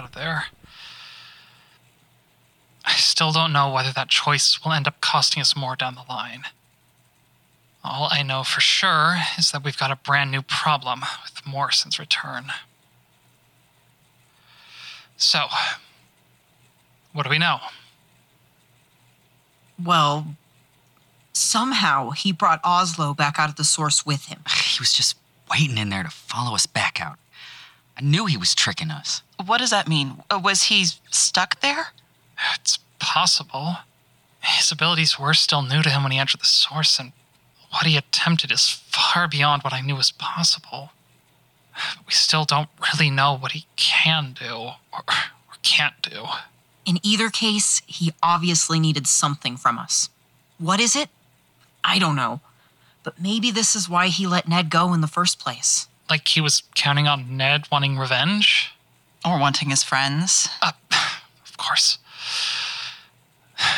Out 0.00 0.08
of 0.08 0.14
there. 0.14 0.44
I 2.84 2.94
still 2.94 3.32
don't 3.32 3.52
know 3.52 3.70
whether 3.70 3.92
that 3.92 4.08
choice 4.08 4.58
will 4.64 4.72
end 4.72 4.86
up 4.88 5.00
costing 5.00 5.40
us 5.40 5.54
more 5.54 5.76
down 5.76 5.94
the 5.94 6.04
line. 6.08 6.44
All 7.84 8.08
I 8.10 8.22
know 8.22 8.42
for 8.42 8.60
sure 8.60 9.16
is 9.38 9.52
that 9.52 9.62
we've 9.62 9.76
got 9.76 9.90
a 9.90 9.96
brand 9.96 10.30
new 10.30 10.40
problem 10.42 11.00
with 11.00 11.46
Morrison's 11.46 11.98
return. 11.98 12.46
So, 15.18 15.46
what 17.12 17.24
do 17.24 17.30
we 17.30 17.38
know? 17.38 17.58
Well, 19.82 20.34
somehow 21.34 22.10
he 22.10 22.32
brought 22.32 22.60
Oslo 22.64 23.12
back 23.12 23.38
out 23.38 23.50
of 23.50 23.56
the 23.56 23.64
source 23.64 24.06
with 24.06 24.26
him. 24.26 24.40
He 24.70 24.80
was 24.80 24.94
just 24.94 25.16
waiting 25.50 25.76
in 25.76 25.90
there 25.90 26.04
to 26.04 26.08
follow 26.10 26.54
us 26.54 26.64
back 26.64 27.02
out. 27.02 27.18
I 28.00 28.04
knew 28.04 28.24
he 28.26 28.36
was 28.36 28.54
tricking 28.54 28.90
us. 28.90 29.22
What 29.44 29.58
does 29.58 29.70
that 29.70 29.88
mean? 29.88 30.22
Uh, 30.30 30.40
Was 30.42 30.64
he 30.64 30.86
stuck 31.10 31.60
there? 31.60 31.88
It's 32.54 32.78
possible. 32.98 33.76
His 34.42 34.72
abilities 34.72 35.18
were 35.18 35.34
still 35.34 35.60
new 35.60 35.82
to 35.82 35.90
him 35.90 36.02
when 36.02 36.12
he 36.12 36.18
entered 36.18 36.40
the 36.40 36.46
source, 36.46 36.98
and 36.98 37.12
what 37.70 37.86
he 37.86 37.98
attempted 37.98 38.50
is 38.50 38.68
far 38.68 39.28
beyond 39.28 39.62
what 39.62 39.74
I 39.74 39.82
knew 39.82 39.96
was 39.96 40.12
possible. 40.12 40.90
We 42.06 42.12
still 42.12 42.44
don't 42.44 42.70
really 42.92 43.10
know 43.10 43.36
what 43.36 43.52
he 43.52 43.66
can 43.76 44.32
do 44.38 44.70
or, 44.92 45.00
or 45.06 45.56
can't 45.62 46.00
do. 46.00 46.24
In 46.86 46.98
either 47.02 47.28
case, 47.28 47.82
he 47.86 48.14
obviously 48.22 48.80
needed 48.80 49.06
something 49.06 49.58
from 49.58 49.78
us. 49.78 50.08
What 50.58 50.80
is 50.80 50.96
it? 50.96 51.10
I 51.84 51.98
don't 51.98 52.16
know. 52.16 52.40
But 53.02 53.20
maybe 53.20 53.50
this 53.50 53.76
is 53.76 53.88
why 53.90 54.08
he 54.08 54.26
let 54.26 54.48
Ned 54.48 54.70
go 54.70 54.94
in 54.94 55.02
the 55.02 55.06
first 55.06 55.38
place. 55.38 55.86
Like 56.10 56.26
he 56.26 56.40
was 56.40 56.64
counting 56.74 57.06
on 57.06 57.36
Ned 57.36 57.66
wanting 57.70 57.96
revenge? 57.96 58.72
Or 59.24 59.38
wanting 59.38 59.70
his 59.70 59.84
friends? 59.84 60.48
Uh, 60.60 60.72
of 61.44 61.56
course. 61.56 61.98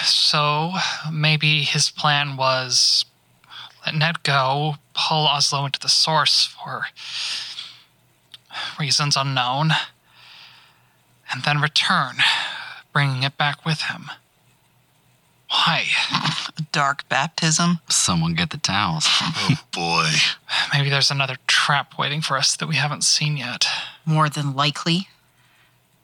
So 0.04 0.72
maybe 1.12 1.62
his 1.62 1.90
plan 1.90 2.36
was 2.36 3.04
let 3.84 3.94
Ned 3.94 4.22
go, 4.22 4.76
pull 4.94 5.26
Oslo 5.26 5.66
into 5.66 5.80
the 5.80 5.88
source 5.88 6.46
for 6.46 6.86
reasons 8.78 9.16
unknown, 9.16 9.72
and 11.32 11.42
then 11.42 11.60
return, 11.60 12.16
bringing 12.92 13.24
it 13.24 13.36
back 13.36 13.64
with 13.64 13.82
him. 13.82 14.10
Why? 15.50 15.86
Dark 16.70 17.08
baptism. 17.08 17.80
Someone 17.88 18.34
get 18.34 18.50
the 18.50 18.56
towels. 18.56 19.06
Oh 19.10 19.56
boy. 19.72 20.10
Maybe 20.72 20.88
there's 20.88 21.10
another 21.10 21.36
trap 21.64 21.96
waiting 21.96 22.20
for 22.20 22.36
us 22.36 22.56
that 22.56 22.66
we 22.66 22.74
haven't 22.74 23.04
seen 23.04 23.36
yet. 23.36 23.66
More 24.04 24.28
than 24.28 24.54
likely. 24.54 25.08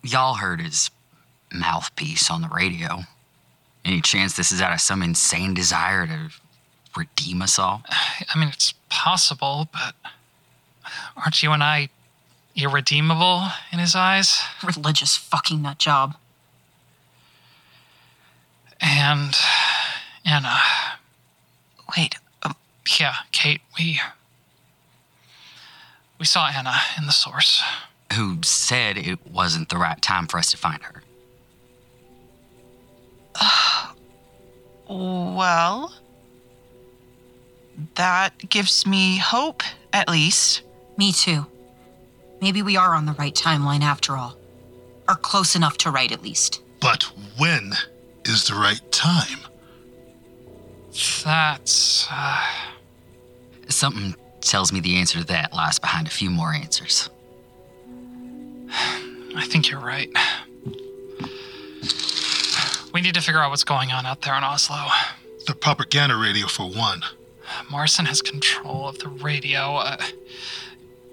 Y'all 0.02 0.34
heard 0.34 0.60
his 0.60 0.90
mouthpiece 1.52 2.30
on 2.30 2.42
the 2.42 2.48
radio. 2.48 3.00
Any 3.84 4.00
chance 4.00 4.36
this 4.36 4.52
is 4.52 4.60
out 4.60 4.72
of 4.72 4.80
some 4.80 5.02
insane 5.02 5.54
desire 5.54 6.06
to 6.06 6.30
redeem 6.96 7.42
us 7.42 7.58
all? 7.58 7.82
I 8.32 8.38
mean, 8.38 8.50
it's 8.50 8.72
possible, 8.88 9.68
but 9.72 9.94
aren't 11.16 11.42
you 11.42 11.50
and 11.50 11.62
I 11.62 11.88
irredeemable 12.54 13.48
in 13.72 13.80
his 13.80 13.96
eyes? 13.96 14.40
Religious 14.62 15.16
fucking 15.16 15.62
nut 15.62 15.78
job. 15.78 16.14
And 18.80 19.34
Anna, 20.24 20.56
Wait, 21.96 22.14
uh, 22.44 22.52
yeah, 23.00 23.14
Kate, 23.32 23.62
we 23.78 24.00
we 26.18 26.24
saw 26.24 26.48
Anna 26.48 26.74
in 26.96 27.06
the 27.06 27.12
source. 27.12 27.62
Who 28.14 28.38
said 28.42 28.96
it 28.96 29.18
wasn't 29.30 29.68
the 29.68 29.78
right 29.78 30.00
time 30.00 30.26
for 30.26 30.38
us 30.38 30.50
to 30.50 30.56
find 30.56 30.82
her? 30.82 31.02
well, 34.88 35.92
that 37.94 38.48
gives 38.48 38.86
me 38.86 39.18
hope, 39.18 39.62
at 39.92 40.08
least. 40.08 40.62
Me 40.96 41.12
too. 41.12 41.46
Maybe 42.40 42.62
we 42.62 42.76
are 42.76 42.94
on 42.94 43.06
the 43.06 43.12
right 43.12 43.34
timeline 43.34 43.82
after 43.82 44.16
all. 44.16 44.36
Or 45.08 45.14
close 45.14 45.54
enough 45.56 45.78
to 45.78 45.90
right, 45.90 46.10
at 46.10 46.22
least. 46.22 46.62
But 46.80 47.04
when 47.36 47.72
is 48.24 48.44
the 48.44 48.54
right 48.54 48.80
time? 48.92 49.38
That's 51.24 52.06
uh, 52.10 52.44
Something 53.68 54.16
tells 54.40 54.72
me 54.72 54.80
the 54.80 54.96
answer 54.96 55.18
to 55.18 55.24
that 55.26 55.52
lies 55.52 55.78
behind 55.78 56.06
a 56.06 56.10
few 56.10 56.30
more 56.30 56.52
answers. 56.52 57.10
I 58.70 59.44
think 59.46 59.70
you're 59.70 59.80
right. 59.80 60.10
We 62.92 63.00
need 63.00 63.14
to 63.14 63.20
figure 63.20 63.40
out 63.40 63.50
what's 63.50 63.64
going 63.64 63.92
on 63.92 64.06
out 64.06 64.22
there 64.22 64.34
in 64.34 64.42
Oslo. 64.42 64.86
The 65.46 65.54
propaganda 65.54 66.16
radio 66.16 66.46
for 66.46 66.68
one. 66.68 67.02
Morrison 67.70 68.06
has 68.06 68.22
control 68.22 68.88
of 68.88 68.98
the 68.98 69.08
radio. 69.08 69.76
Uh, 69.76 69.96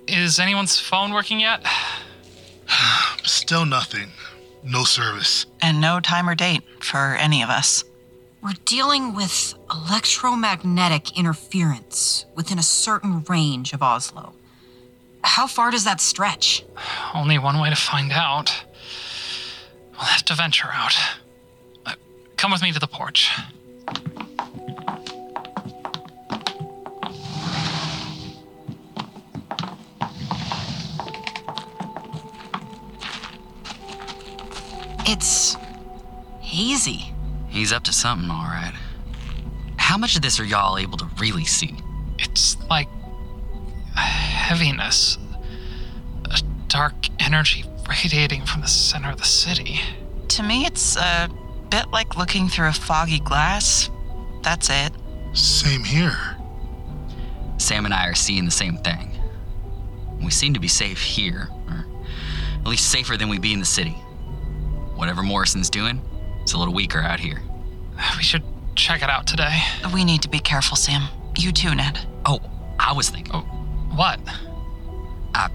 is 0.07 0.39
anyone's 0.39 0.79
phone 0.79 1.13
working 1.13 1.39
yet? 1.39 1.65
Still 3.23 3.65
nothing. 3.65 4.09
No 4.63 4.83
service. 4.83 5.45
And 5.61 5.79
no 5.79 5.99
time 5.99 6.27
or 6.27 6.35
date 6.35 6.63
for 6.79 7.15
any 7.15 7.43
of 7.43 7.49
us. 7.49 7.83
We're 8.45 8.53
dealing 8.63 9.15
with 9.15 9.55
electromagnetic 9.71 11.17
interference 11.17 12.27
within 12.35 12.59
a 12.59 12.61
certain 12.61 13.23
range 13.23 13.73
of 13.73 13.81
Oslo. 13.81 14.35
How 15.23 15.47
far 15.47 15.71
does 15.71 15.83
that 15.85 15.99
stretch? 15.99 16.63
Only 17.15 17.39
one 17.39 17.59
way 17.59 17.71
to 17.71 17.75
find 17.75 18.11
out. 18.11 18.65
We'll 19.93 20.01
have 20.01 20.23
to 20.25 20.35
venture 20.35 20.67
out. 20.71 20.95
Uh, 21.87 21.93
come 22.37 22.51
with 22.51 22.61
me 22.61 22.71
to 22.71 22.77
the 22.77 22.85
porch. 22.85 23.31
It's 35.07 35.55
hazy. 36.41 37.14
He's 37.55 37.71
up 37.71 37.85
to 37.85 37.93
something, 37.93 38.29
all 38.29 38.43
right. 38.43 38.73
How 39.77 39.97
much 39.97 40.17
of 40.17 40.21
this 40.21 40.41
are 40.41 40.43
y'all 40.43 40.77
able 40.77 40.97
to 40.97 41.07
really 41.19 41.45
see? 41.45 41.73
It's 42.19 42.57
like 42.69 42.89
a 43.95 44.01
heaviness, 44.01 45.17
a 46.25 46.41
dark 46.67 47.07
energy 47.17 47.63
radiating 47.87 48.45
from 48.45 48.59
the 48.59 48.67
center 48.67 49.09
of 49.09 49.17
the 49.17 49.23
city. 49.23 49.79
To 50.27 50.43
me, 50.43 50.65
it's 50.65 50.97
a 50.97 51.29
bit 51.69 51.91
like 51.91 52.17
looking 52.17 52.49
through 52.49 52.67
a 52.67 52.73
foggy 52.73 53.19
glass. 53.19 53.89
That's 54.43 54.69
it. 54.69 54.91
Same 55.31 55.85
here. 55.85 56.35
Sam 57.57 57.85
and 57.85 57.93
I 57.93 58.07
are 58.07 58.15
seeing 58.15 58.43
the 58.43 58.51
same 58.51 58.79
thing. 58.79 59.17
We 60.21 60.29
seem 60.29 60.53
to 60.55 60.59
be 60.59 60.67
safe 60.67 61.01
here, 61.01 61.47
or 61.69 61.85
at 62.59 62.67
least 62.67 62.91
safer 62.91 63.15
than 63.15 63.29
we'd 63.29 63.41
be 63.41 63.53
in 63.53 63.61
the 63.61 63.65
city. 63.65 63.95
Whatever 64.95 65.23
Morrison's 65.23 65.69
doing, 65.69 66.01
it's 66.45 66.53
a 66.53 66.59
little 66.59 66.75
weaker 66.75 66.99
out 66.99 67.19
here. 67.19 67.41
We 68.17 68.21
should 68.21 68.43
check 68.75 69.01
it 69.01 69.09
out 69.09 69.25
today. 69.25 69.61
We 69.91 70.03
need 70.03 70.21
to 70.21 70.29
be 70.29 70.37
careful, 70.37 70.77
Sam. 70.77 71.07
You 71.35 71.51
too, 71.51 71.73
Ned. 71.73 71.97
Oh, 72.23 72.39
I 72.77 72.93
was 72.93 73.09
thinking. 73.09 73.33
Oh, 73.33 73.41
what? 73.95 74.19
I 75.33 75.49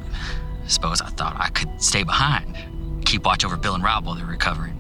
suppose 0.67 1.01
I 1.01 1.11
thought 1.11 1.37
I 1.39 1.51
could 1.51 1.81
stay 1.81 2.03
behind, 2.03 2.57
keep 3.05 3.25
watch 3.25 3.45
over 3.45 3.57
Bill 3.57 3.77
and 3.77 3.85
Rob 3.85 4.05
while 4.05 4.17
they're 4.17 4.27
recovering. 4.27 4.77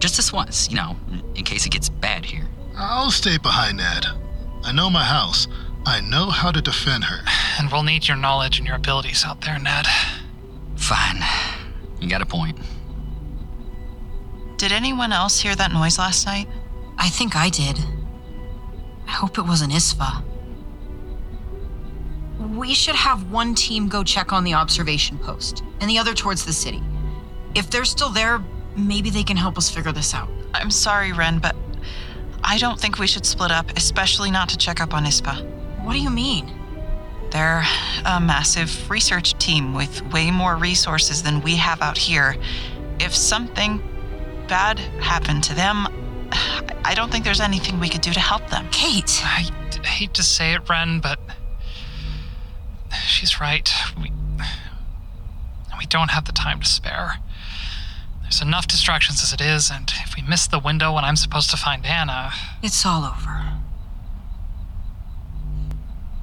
Just 0.00 0.16
this 0.16 0.32
once, 0.32 0.68
you 0.70 0.74
know, 0.74 0.96
in 1.36 1.44
case 1.44 1.64
it 1.66 1.70
gets 1.70 1.88
bad 1.88 2.24
here. 2.24 2.48
I'll 2.76 3.12
stay 3.12 3.38
behind 3.38 3.76
Ned. 3.76 4.06
I 4.64 4.72
know 4.72 4.90
my 4.90 5.04
house. 5.04 5.46
I 5.86 6.00
know 6.00 6.30
how 6.30 6.50
to 6.50 6.60
defend 6.60 7.04
her. 7.04 7.20
And 7.60 7.72
we'll 7.72 7.82
need 7.82 8.06
your 8.06 8.16
knowledge 8.16 8.58
and 8.58 8.66
your 8.66 8.76
abilities 8.76 9.24
out 9.24 9.40
there, 9.40 9.58
Ned. 9.58 9.86
Fine. 10.76 11.22
You 12.00 12.08
got 12.08 12.22
a 12.22 12.26
point. 12.26 12.56
Did 14.58 14.72
anyone 14.72 15.12
else 15.12 15.38
hear 15.38 15.54
that 15.54 15.70
noise 15.70 16.00
last 16.00 16.26
night? 16.26 16.48
I 16.98 17.08
think 17.08 17.36
I 17.36 17.48
did. 17.48 17.78
I 19.06 19.12
hope 19.12 19.38
it 19.38 19.42
wasn't 19.42 19.72
Isfa. 19.72 20.24
We 22.40 22.74
should 22.74 22.96
have 22.96 23.30
one 23.30 23.54
team 23.54 23.88
go 23.88 24.02
check 24.02 24.32
on 24.32 24.42
the 24.42 24.54
observation 24.54 25.16
post, 25.16 25.62
and 25.80 25.88
the 25.88 25.96
other 25.96 26.12
towards 26.12 26.44
the 26.44 26.52
city. 26.52 26.82
If 27.54 27.70
they're 27.70 27.84
still 27.84 28.10
there, 28.10 28.42
maybe 28.76 29.10
they 29.10 29.22
can 29.22 29.36
help 29.36 29.56
us 29.58 29.70
figure 29.70 29.92
this 29.92 30.12
out. 30.12 30.28
I'm 30.54 30.72
sorry, 30.72 31.12
Ren, 31.12 31.38
but 31.38 31.54
I 32.42 32.58
don't 32.58 32.80
think 32.80 32.98
we 32.98 33.06
should 33.06 33.26
split 33.26 33.52
up, 33.52 33.70
especially 33.76 34.32
not 34.32 34.48
to 34.48 34.56
check 34.56 34.80
up 34.80 34.92
on 34.92 35.04
Isfa. 35.04 35.40
What 35.84 35.92
do 35.92 36.00
you 36.00 36.10
mean? 36.10 36.52
They're 37.30 37.62
a 38.04 38.20
massive 38.20 38.90
research 38.90 39.38
team 39.38 39.72
with 39.72 40.02
way 40.12 40.32
more 40.32 40.56
resources 40.56 41.22
than 41.22 41.42
we 41.42 41.54
have 41.54 41.80
out 41.80 41.96
here. 41.96 42.36
If 42.98 43.14
something 43.14 43.80
bad 44.48 44.78
happened 45.00 45.44
to 45.44 45.54
them, 45.54 45.86
I 46.84 46.94
don't 46.94 47.10
think 47.10 47.24
there's 47.24 47.40
anything 47.40 47.78
we 47.80 47.88
could 47.88 48.00
do 48.00 48.12
to 48.12 48.20
help 48.20 48.48
them. 48.50 48.68
Kate! 48.70 49.20
I 49.24 49.48
hate 49.84 50.14
to 50.14 50.22
say 50.22 50.52
it, 50.54 50.68
Ren, 50.68 51.00
but 51.00 51.18
she's 53.06 53.40
right. 53.40 53.70
We 54.00 54.12
we 55.78 55.86
don't 55.86 56.10
have 56.10 56.24
the 56.24 56.32
time 56.32 56.60
to 56.60 56.66
spare. 56.66 57.18
There's 58.22 58.42
enough 58.42 58.66
distractions 58.66 59.22
as 59.22 59.32
it 59.32 59.40
is, 59.40 59.70
and 59.70 59.90
if 60.04 60.16
we 60.16 60.22
miss 60.22 60.46
the 60.46 60.58
window 60.58 60.92
when 60.92 61.04
I'm 61.04 61.16
supposed 61.16 61.50
to 61.50 61.56
find 61.56 61.86
Anna, 61.86 62.32
It's 62.62 62.84
all 62.84 63.04
over. 63.04 63.44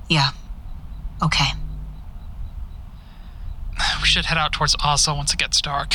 Yeah. 0.10 0.30
Okay. 1.24 1.52
we 4.02 4.08
should 4.08 4.26
head 4.26 4.38
out 4.38 4.52
towards 4.54 4.76
Oslo 4.84 5.16
once 5.16 5.34
it 5.34 5.40
gets 5.40 5.62
dark. 5.62 5.94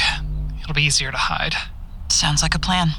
It'll 0.63 0.75
be 0.75 0.83
easier 0.83 1.11
to 1.11 1.17
hide. 1.17 1.55
Sounds 2.11 2.43
like 2.43 2.55
a 2.55 2.59
plan. 2.59 2.91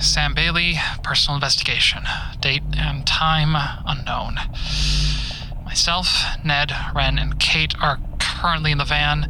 Sam 0.00 0.34
Bailey, 0.34 0.76
personal 1.04 1.36
investigation. 1.36 2.02
Date 2.40 2.62
and 2.76 3.06
time 3.06 3.54
unknown. 3.86 4.36
Myself, 5.64 6.24
Ned, 6.44 6.72
Ren, 6.94 7.18
and 7.18 7.38
Kate 7.38 7.74
are 7.80 8.00
currently 8.18 8.72
in 8.72 8.78
the 8.78 8.84
van, 8.84 9.28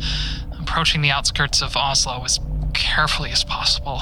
approaching 0.58 1.02
the 1.02 1.11
outskirts 1.11 1.61
of 1.61 1.76
Oslo 1.76 2.24
as 2.24 2.40
carefully 2.72 3.30
as 3.30 3.44
possible. 3.44 4.00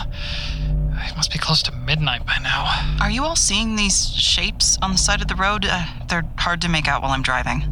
It 0.62 1.16
must 1.16 1.32
be 1.32 1.38
close 1.38 1.62
to 1.64 1.72
midnight 1.72 2.24
by 2.24 2.38
now. 2.42 2.96
Are 3.00 3.10
you 3.10 3.24
all 3.24 3.36
seeing 3.36 3.74
these 3.74 4.10
shapes 4.14 4.78
on 4.80 4.92
the 4.92 4.98
side 4.98 5.22
of 5.22 5.28
the 5.28 5.34
road? 5.34 5.66
Uh, 5.68 5.86
they're 6.08 6.24
hard 6.38 6.60
to 6.60 6.68
make 6.68 6.86
out 6.86 7.02
while 7.02 7.10
I'm 7.10 7.22
driving. 7.22 7.64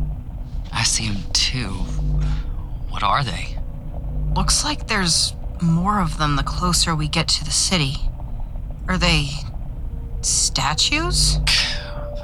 I 0.72 0.82
see 0.82 1.08
them 1.08 1.22
too. 1.32 1.97
What 2.98 3.06
are 3.06 3.22
they? 3.22 3.56
Looks 4.34 4.64
like 4.64 4.88
there's 4.88 5.32
more 5.62 6.00
of 6.00 6.18
them 6.18 6.34
the 6.34 6.42
closer 6.42 6.96
we 6.96 7.06
get 7.06 7.28
to 7.28 7.44
the 7.44 7.52
city. 7.52 7.94
Are 8.88 8.98
they 8.98 9.28
statues? 10.20 11.38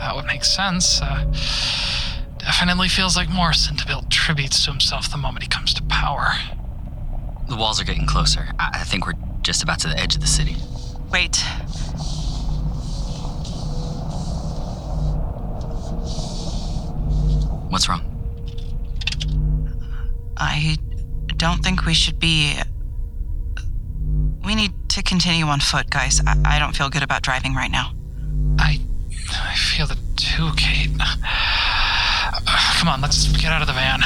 That 0.01 0.17
would 0.17 0.25
make 0.25 0.43
sense. 0.43 1.01
Uh, 1.01 1.33
definitely 2.39 2.89
feels 2.89 3.17
like 3.17 3.29
Morrison 3.29 3.77
to 3.77 3.87
build 3.87 4.11
tributes 4.11 4.65
to 4.65 4.73
himself 4.73 5.09
the 5.09 5.17
moment 5.17 5.45
he 5.45 5.49
comes 5.49 5.75
to 5.75 5.83
power. 5.85 6.33
The 7.49 7.55
walls 7.55 7.81
are 7.81 7.85
getting 7.85 8.07
closer. 8.07 8.49
I 8.59 8.81
I 8.81 8.83
think 8.83 9.07
we're 9.07 9.13
just 9.43 9.63
about 9.63 9.79
to 9.79 9.87
the 9.87 9.97
edge 9.97 10.17
of 10.17 10.23
the 10.23 10.27
city. 10.27 10.57
Wait. 11.13 11.37
What's 17.71 17.89
wrong? 17.89 18.14
I 20.37 20.77
don't 21.37 21.63
think 21.63 21.87
we 21.87 21.95
should 21.95 22.19
be. 22.19 22.59
We 24.45 24.55
need 24.55 24.73
to 24.91 25.03
continue 25.03 25.47
on 25.47 25.61
foot, 25.61 25.91
guys. 25.91 26.21
I, 26.27 26.37
I 26.45 26.59
don't 26.59 26.77
feel 26.77 26.91
good 26.91 27.03
about 27.03 27.23
driving 27.23 27.55
right 27.55 27.71
now. 27.71 27.93
I, 28.59 28.81
I 29.33 29.55
feel 29.55 29.91
it 29.91 29.99
too, 30.17 30.51
Kate. 30.57 30.91
Come 32.79 32.89
on, 32.89 33.01
let's 33.01 33.29
get 33.29 33.53
out 33.53 33.63
of 33.63 33.67
the 33.67 33.73
van. 33.73 34.01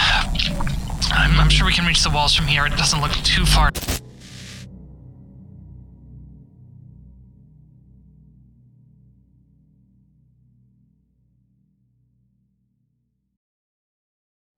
I'm, 1.11 1.41
I'm 1.41 1.49
sure 1.49 1.67
we 1.67 1.73
can 1.73 1.87
reach 1.87 2.03
the 2.03 2.11
walls 2.11 2.35
from 2.35 2.47
here. 2.47 2.67
It 2.67 2.77
doesn't 2.77 3.01
look 3.01 3.13
too 3.13 3.45
far. 3.45 3.73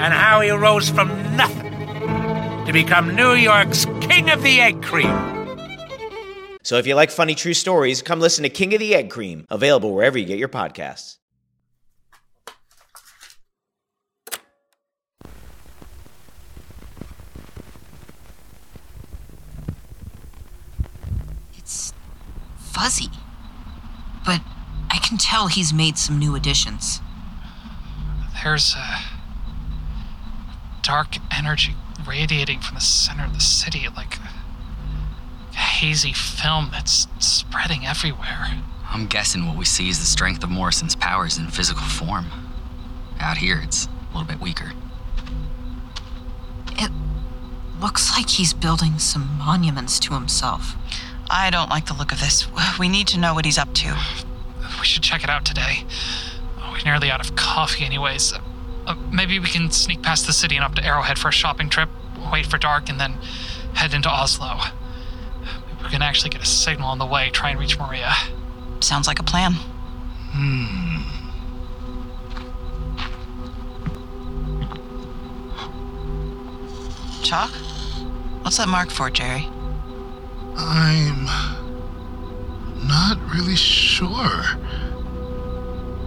and 0.00 0.14
how 0.14 0.40
he 0.40 0.50
rose 0.50 0.88
from 0.88 1.08
nothing 1.36 1.70
to 2.64 2.72
become 2.72 3.14
New 3.14 3.34
York's 3.34 3.84
King 4.00 4.30
of 4.30 4.42
the 4.42 4.58
Egg 4.58 4.82
Cream. 4.82 5.12
So 6.62 6.78
if 6.78 6.86
you 6.86 6.94
like 6.94 7.10
funny 7.10 7.34
true 7.34 7.52
stories, 7.52 8.00
come 8.00 8.18
listen 8.18 8.44
to 8.44 8.48
King 8.48 8.72
of 8.72 8.80
the 8.80 8.94
Egg 8.94 9.10
Cream, 9.10 9.46
available 9.50 9.94
wherever 9.94 10.16
you 10.16 10.24
get 10.24 10.38
your 10.38 10.48
podcasts. 10.48 11.18
It's 21.58 21.92
fuzzy. 22.56 23.10
But 24.24 24.40
I 24.88 24.98
can 25.02 25.18
tell 25.18 25.48
he's 25.48 25.74
made 25.74 25.98
some 25.98 26.18
new 26.18 26.34
additions. 26.34 27.02
There's 28.42 28.74
a 28.74 29.19
dark 30.90 31.18
energy 31.30 31.76
radiating 32.04 32.58
from 32.58 32.74
the 32.74 32.80
center 32.80 33.24
of 33.24 33.32
the 33.32 33.40
city, 33.40 33.86
like 33.94 34.18
a 35.52 35.56
hazy 35.56 36.12
film 36.12 36.68
that's 36.72 37.06
spreading 37.20 37.86
everywhere. 37.86 38.60
I'm 38.88 39.06
guessing 39.06 39.46
what 39.46 39.56
we 39.56 39.64
see 39.64 39.88
is 39.88 40.00
the 40.00 40.04
strength 40.04 40.42
of 40.42 40.50
Morrison's 40.50 40.96
powers 40.96 41.38
in 41.38 41.46
physical 41.46 41.84
form. 41.84 42.26
Out 43.20 43.36
here, 43.36 43.60
it's 43.62 43.86
a 43.86 44.18
little 44.18 44.26
bit 44.26 44.40
weaker. 44.40 44.72
It 46.72 46.90
looks 47.80 48.10
like 48.16 48.28
he's 48.28 48.52
building 48.52 48.98
some 48.98 49.38
monuments 49.38 50.00
to 50.00 50.14
himself. 50.14 50.74
I 51.30 51.50
don't 51.50 51.70
like 51.70 51.86
the 51.86 51.94
look 51.94 52.10
of 52.10 52.18
this. 52.18 52.48
We 52.80 52.88
need 52.88 53.06
to 53.08 53.18
know 53.20 53.32
what 53.32 53.44
he's 53.44 53.58
up 53.58 53.72
to. 53.74 53.96
We 54.80 54.86
should 54.86 55.04
check 55.04 55.22
it 55.22 55.30
out 55.30 55.44
today. 55.44 55.84
We're 56.58 56.82
nearly 56.84 57.12
out 57.12 57.24
of 57.24 57.36
coffee, 57.36 57.84
anyways. 57.84 58.34
Uh, 58.90 58.92
uh, 58.92 58.96
maybe 59.12 59.38
we 59.38 59.46
can 59.46 59.70
sneak 59.70 60.02
past 60.02 60.26
the 60.26 60.32
city 60.32 60.56
and 60.56 60.64
up 60.64 60.74
to 60.74 60.84
Arrowhead 60.84 61.18
for 61.18 61.28
a 61.28 61.32
shopping 61.32 61.68
trip, 61.68 61.88
wait 62.32 62.46
for 62.46 62.58
dark, 62.58 62.88
and 62.88 62.98
then 62.98 63.12
head 63.74 63.94
into 63.94 64.08
Oslo. 64.08 64.58
Maybe 65.38 65.84
we 65.84 65.90
can 65.90 66.02
actually 66.02 66.30
get 66.30 66.42
a 66.42 66.46
signal 66.46 66.88
on 66.88 66.98
the 66.98 67.06
way, 67.06 67.30
try 67.30 67.50
and 67.50 67.60
reach 67.60 67.78
Maria. 67.78 68.12
Sounds 68.80 69.06
like 69.06 69.20
a 69.20 69.22
plan. 69.22 69.54
Hmm. 70.32 71.02
Chalk? 77.22 77.50
What's 78.42 78.56
that 78.56 78.68
mark 78.68 78.90
for, 78.90 79.08
Jerry? 79.10 79.48
I'm 80.56 81.26
not 82.86 83.18
really 83.32 83.56
sure. 83.56 84.44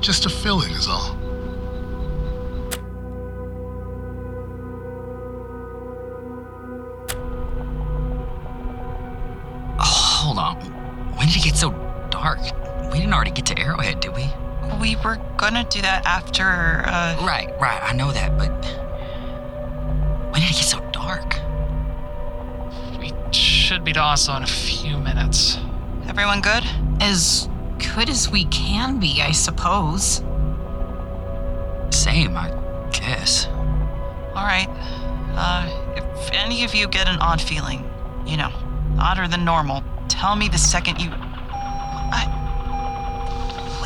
Just 0.02 0.26
a 0.26 0.30
filling 0.30 0.72
is 0.72 0.88
all. 0.89 1.22
Didn't 13.13 13.28
already 13.28 13.32
get 13.32 13.45
to 13.45 13.60
Arrowhead, 13.60 13.99
did 13.99 14.15
we? 14.15 14.28
We 14.82 14.95
were 15.04 15.21
gonna 15.38 15.65
do 15.69 15.82
that 15.84 16.04
after, 16.06 16.84
uh. 16.88 17.23
Right, 17.23 17.49
right, 17.62 17.80
I 17.84 17.93
know 17.93 18.12
that, 18.12 18.38
but. 18.39 18.49
When 20.32 20.41
did 20.41 20.49
it 20.49 20.56
get 20.56 20.65
so 20.65 20.80
dark? 20.91 21.36
We 22.99 23.13
should 23.32 23.84
be 23.84 23.93
to 23.93 23.99
Oslo 23.99 24.36
in 24.38 24.43
a 24.43 24.47
few 24.47 24.97
minutes. 24.97 25.60
Everyone 26.08 26.41
good? 26.41 26.63
As 27.02 27.47
good 27.95 28.10
as 28.10 28.32
we 28.32 28.45
can 28.45 28.99
be, 28.99 29.21
I 29.21 29.32
suppose. 29.32 30.23
Same, 31.91 32.36
I 32.36 32.49
guess. 32.93 33.45
Alright. 34.36 34.69
Uh, 35.36 35.69
if 35.95 36.32
any 36.32 36.63
of 36.63 36.73
you 36.73 36.88
get 36.88 37.08
an 37.08 37.19
odd 37.19 37.41
feeling, 37.41 37.88
you 38.26 38.38
know, 38.38 38.52
odder 38.99 39.28
than 39.28 39.45
normal, 39.45 39.84
tell 40.08 40.36
me 40.36 40.47
the 40.47 40.58
second 40.58 40.99
you. 40.99 41.12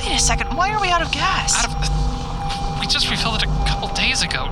I. 0.07 0.11
Wait 0.11 0.17
a 0.17 0.23
second, 0.23 0.55
why 0.55 0.71
are 0.71 0.81
we 0.81 0.89
out 0.89 1.01
of 1.01 1.11
gas? 1.11 1.63
Out 1.63 1.71
of. 1.71 2.79
We 2.79 2.87
just 2.87 3.09
refilled 3.09 3.41
it 3.41 3.43
a 3.43 3.47
couple 3.67 3.87
days 3.89 4.21
ago. 4.23 4.47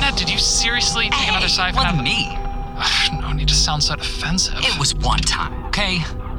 Ned, 0.00 0.16
did 0.16 0.30
you 0.30 0.38
seriously 0.38 1.10
take 1.10 1.28
another 1.28 1.48
siphon 1.48 1.78
out 1.84 1.94
wasn't 1.94 2.00
of 2.00 2.04
me. 2.04 2.38
No 3.20 3.32
need 3.32 3.48
to 3.48 3.54
sound 3.54 3.82
so 3.82 3.94
defensive. 3.96 4.54
It 4.58 4.78
was 4.78 4.94
one 4.94 5.20
time, 5.20 5.64
okay? 5.66 5.98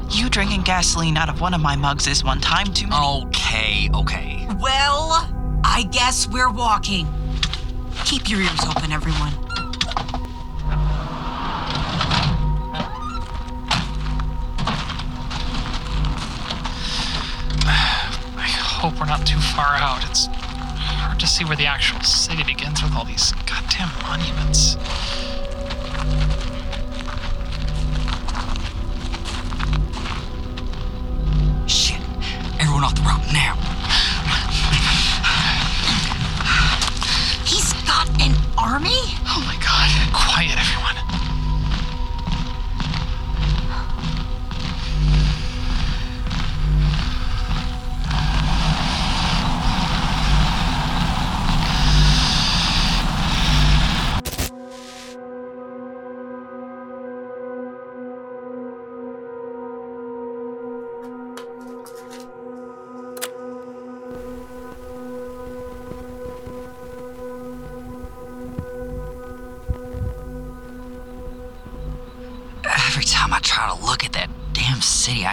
You 0.10 0.30
drinking 0.30 0.62
gasoline 0.64 1.18
out 1.18 1.30
of 1.30 1.42
one 1.42 1.54
of 1.54 1.62
my 1.62 1.76
mugs 1.76 2.08
is 2.08 2.24
one 2.24 2.42
time 2.42 2.74
too 2.74 2.88
many. 2.88 3.06
Okay, 3.28 3.90
okay. 3.94 4.48
Well, 4.60 5.30
I 5.64 5.88
guess 5.92 6.28
we're 6.28 6.52
walking. 6.52 7.08
Keep 8.06 8.30
your 8.30 8.42
ears 8.42 8.60
open, 8.68 8.92
everyone. 8.92 9.34
To 21.24 21.30
see 21.30 21.46
where 21.46 21.56
the 21.56 21.66
actual 21.66 22.02
city 22.02 22.44
begins 22.44 22.84
with 22.84 22.94
all 22.98 23.06
these 23.06 23.32
goddamn 23.46 23.88
monuments. 24.02 24.76
Shit. 31.66 32.02
Everyone 32.60 32.84
off 32.84 32.96
the 32.96 33.04
road 33.04 33.24
now. 33.32 33.63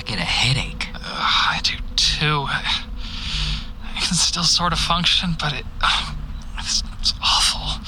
I 0.00 0.02
get 0.02 0.18
a 0.18 0.22
headache. 0.22 0.88
I 0.94 1.60
do 1.62 1.74
too. 1.94 2.46
I 2.48 4.00
can 4.00 4.14
still 4.14 4.44
sort 4.44 4.72
of 4.72 4.78
function, 4.78 5.36
but 5.38 5.52
it. 5.52 5.66
Oh, 5.82 6.16
it's, 6.58 6.82
it's 6.98 7.12
awful. 7.22 7.84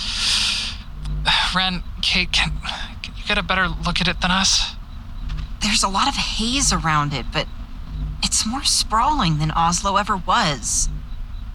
Ren, 1.57 1.83
Kate, 2.03 2.31
can, 2.31 2.53
can 3.03 3.15
you 3.17 3.25
get 3.27 3.39
a 3.39 3.43
better 3.43 3.67
look 3.67 4.03
at 4.03 4.09
it 4.09 4.21
than 4.21 4.31
us? 4.31 4.75
There's 5.63 5.83
a 5.83 5.89
lot 5.89 6.07
of 6.07 6.17
haze 6.17 6.71
around 6.71 7.15
it, 7.15 7.25
but 7.33 7.47
it's 8.23 8.45
more 8.45 8.63
sprawling 8.63 9.39
than 9.39 9.51
Oslo 9.51 9.97
ever 9.97 10.15
was. 10.15 10.91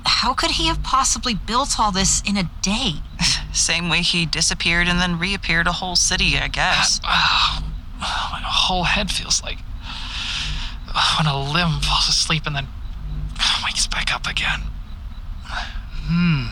How 0.07 0.33
could 0.33 0.51
he 0.51 0.65
have 0.65 0.81
possibly 0.81 1.35
built 1.35 1.79
all 1.79 1.91
this 1.91 2.23
in 2.27 2.35
a 2.35 2.49
day? 2.63 3.03
Same 3.53 3.89
way 3.89 4.01
he 4.01 4.25
disappeared 4.25 4.87
and 4.87 4.99
then 4.99 5.19
reappeared 5.19 5.67
a 5.67 5.73
whole 5.73 5.95
city, 5.95 6.35
I 6.35 6.47
guess. 6.47 6.99
Oh, 7.99 8.29
my 8.31 8.41
whole 8.43 8.83
head 8.83 9.09
feels 9.09 9.41
like 9.41 9.57
when 11.17 11.27
a 11.27 11.37
limb 11.37 11.79
falls 11.81 12.09
asleep 12.09 12.43
and 12.45 12.55
then 12.55 12.67
wakes 13.63 13.87
back 13.87 14.13
up 14.13 14.27
again. 14.27 14.61
Hmm. 16.09 16.45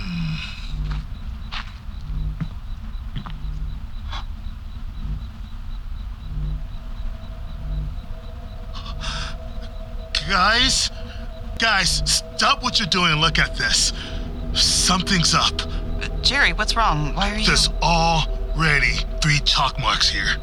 Guys, 10.28 10.90
guys, 11.60 12.02
stop 12.06 12.64
what 12.64 12.80
you're 12.80 12.88
doing 12.88 13.12
and 13.12 13.22
look 13.22 13.38
at 13.38 13.56
this. 13.56 13.94
Something's 14.54 15.36
up. 15.36 15.62
Jerry, 16.24 16.52
what's 16.52 16.76
wrong? 16.76 17.14
Why 17.14 17.32
are 17.32 17.38
you. 17.38 17.46
There's 17.46 17.70
already 17.82 18.96
three 19.22 19.40
chalk 19.46 19.80
marks 19.80 20.10
here. 20.10 20.38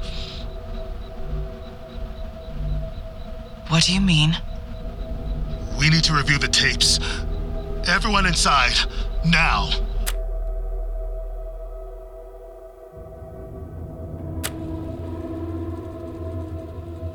What 3.73 3.85
do 3.85 3.95
you 3.95 4.03
mean? 4.03 4.37
We 5.79 5.89
need 5.89 6.05
to 6.05 6.13
review 6.13 6.37
the 6.37 6.47
tapes. 6.47 7.01
Everyone 7.89 8.27
inside, 8.27 8.75
now. 9.25 9.71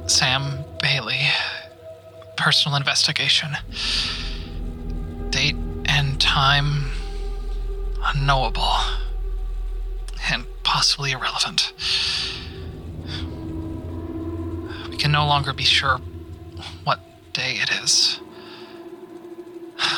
Sam 0.07 0.65
Bailey. 0.81 1.27
Personal 2.37 2.75
investigation. 2.75 3.49
Date 5.29 5.57
and 5.85 6.19
time 6.19 6.85
unknowable. 8.03 8.73
And 10.31 10.47
possibly 10.63 11.11
irrelevant. 11.11 11.71
We 14.89 14.97
can 14.97 15.11
no 15.11 15.27
longer 15.27 15.53
be 15.53 15.63
sure 15.63 15.99
what 15.99 16.16
day 17.37 17.59
it 17.61 17.69
is. 17.83 18.19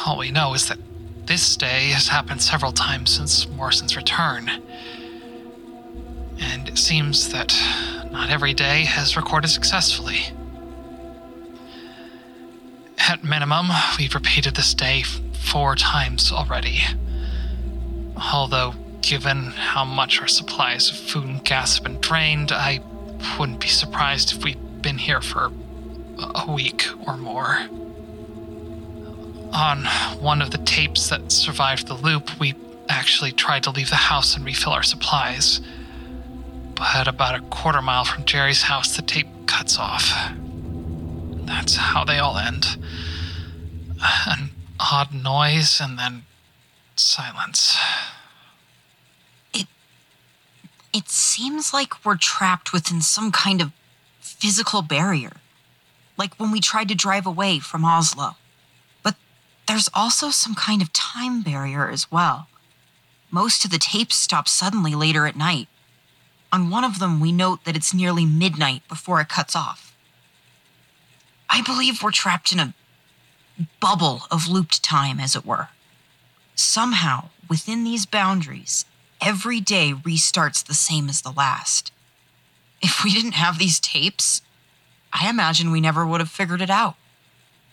All 0.06 0.18
we 0.18 0.30
know 0.30 0.54
is 0.54 0.68
that 0.68 0.78
this 1.26 1.56
day 1.56 1.92
has 1.92 2.10
happened 2.10 2.42
several 2.42 2.74
times 2.74 3.16
since 3.16 3.48
Morrison's 3.48 3.96
return. 3.96 4.50
And 6.38 6.68
it 6.68 6.78
seems 6.78 7.30
that 7.30 7.56
not 8.12 8.30
every 8.30 8.54
day 8.54 8.84
has 8.84 9.16
recorded 9.16 9.48
successfully. 9.48 10.20
At 12.98 13.24
minimum, 13.24 13.68
we've 13.98 14.14
repeated 14.14 14.56
this 14.56 14.74
day 14.74 15.04
four 15.04 15.76
times 15.76 16.34
already. 16.34 16.82
Although, 18.34 18.74
given 19.02 19.52
how 19.52 19.86
much 19.86 20.20
our 20.20 20.28
supplies 20.28 20.90
of 20.90 20.98
food 20.98 21.24
and 21.24 21.44
gas 21.46 21.76
have 21.76 21.86
been 21.86 22.02
drained, 22.02 22.52
I 22.52 22.82
wouldn't 23.40 23.62
be 23.62 23.70
surprised 23.70 24.34
if 24.34 24.44
we'd 24.44 24.82
been 24.82 24.98
here 24.98 25.22
for 25.22 25.52
a 26.36 26.52
week 26.52 26.88
or 27.08 27.18
more. 27.18 27.60
On 29.52 29.86
one 30.20 30.42
of 30.42 30.52
the 30.52 30.60
tapes 30.60 31.10
that 31.10 31.32
survived 31.32 31.88
the 31.88 31.96
loop, 31.96 32.40
we 32.40 32.54
actually 32.88 33.32
tried 33.32 33.64
to 33.64 33.72
leave 33.72 33.90
the 33.90 33.96
house 33.96 34.36
and 34.36 34.46
refill 34.46 34.74
our 34.74 34.84
supplies. 34.84 35.62
But 36.76 37.08
about 37.08 37.36
a 37.36 37.42
quarter 37.42 37.82
mile 37.82 38.06
from 38.06 38.26
Jerry's 38.26 38.64
house, 38.64 38.96
the 38.96 39.02
tape 39.02 39.28
cuts 39.48 39.78
off. 39.78 40.12
That's 41.46 41.76
how 41.76 42.06
they 42.06 42.20
all 42.20 42.38
end. 42.38 42.78
An 44.28 44.52
odd 44.80 45.14
noise 45.14 45.82
and 45.82 45.98
then 45.98 46.24
silence. 46.96 47.78
It. 49.54 49.68
It 50.94 51.10
seems 51.10 51.74
like 51.74 52.06
we're 52.06 52.18
trapped 52.18 52.72
within 52.72 53.02
some 53.02 53.32
kind 53.32 53.62
of 53.62 53.72
physical 54.20 54.82
barrier. 54.82 55.34
Like 56.20 56.36
when 56.36 56.52
we 56.52 56.60
tried 56.60 56.90
to 56.90 56.96
drive 56.96 57.26
away 57.26 57.60
from 57.60 57.86
Oslo. 57.86 58.36
But 59.02 59.16
there's 59.68 59.90
also 59.94 60.30
some 60.30 60.54
kind 60.54 60.82
of 60.82 60.92
time 60.92 61.42
barrier 61.42 61.90
as 61.90 62.12
well. 62.12 62.50
Most 63.32 63.64
of 63.64 63.72
the 63.72 63.78
tapes 63.80 64.16
stop 64.16 64.48
suddenly 64.48 64.94
later 64.94 65.26
at 65.26 65.38
night. 65.38 65.70
On 66.52 66.70
one 66.70 66.84
of 66.84 67.00
them, 67.00 67.22
we 67.22 67.32
note 67.32 67.64
that 67.64 67.78
it's 67.78 67.94
nearly 67.94 68.26
midnight 68.26 68.86
before 68.90 69.22
it 69.22 69.30
cuts 69.30 69.56
off. 69.56 69.96
I 71.50 71.62
believe 71.62 72.04
we're 72.04 72.12
trapped 72.12 72.52
in 72.52 72.60
a 72.60 72.74
bubble 73.80 74.24
of 74.30 74.50
looped 74.50 74.84
time, 74.84 75.20
as 75.20 75.36
it 75.36 75.46
were. 75.46 75.70
Somehow, 76.56 77.30
within 77.50 77.84
these 77.84 78.06
boundaries, 78.06 78.84
every 79.22 79.62
day 79.62 79.94
restarts 79.94 80.66
the 80.66 80.74
same 80.74 81.08
as 81.08 81.22
the 81.22 81.32
last. 81.32 81.94
If 82.82 83.04
we 83.04 83.14
didn't 83.14 83.34
have 83.34 83.58
these 83.58 83.80
tapes, 83.80 84.42
I 85.12 85.30
imagine 85.30 85.72
we 85.72 85.82
never 85.82 86.06
would 86.06 86.20
have 86.20 86.30
figured 86.30 86.62
it 86.62 86.70
out. 86.70 86.96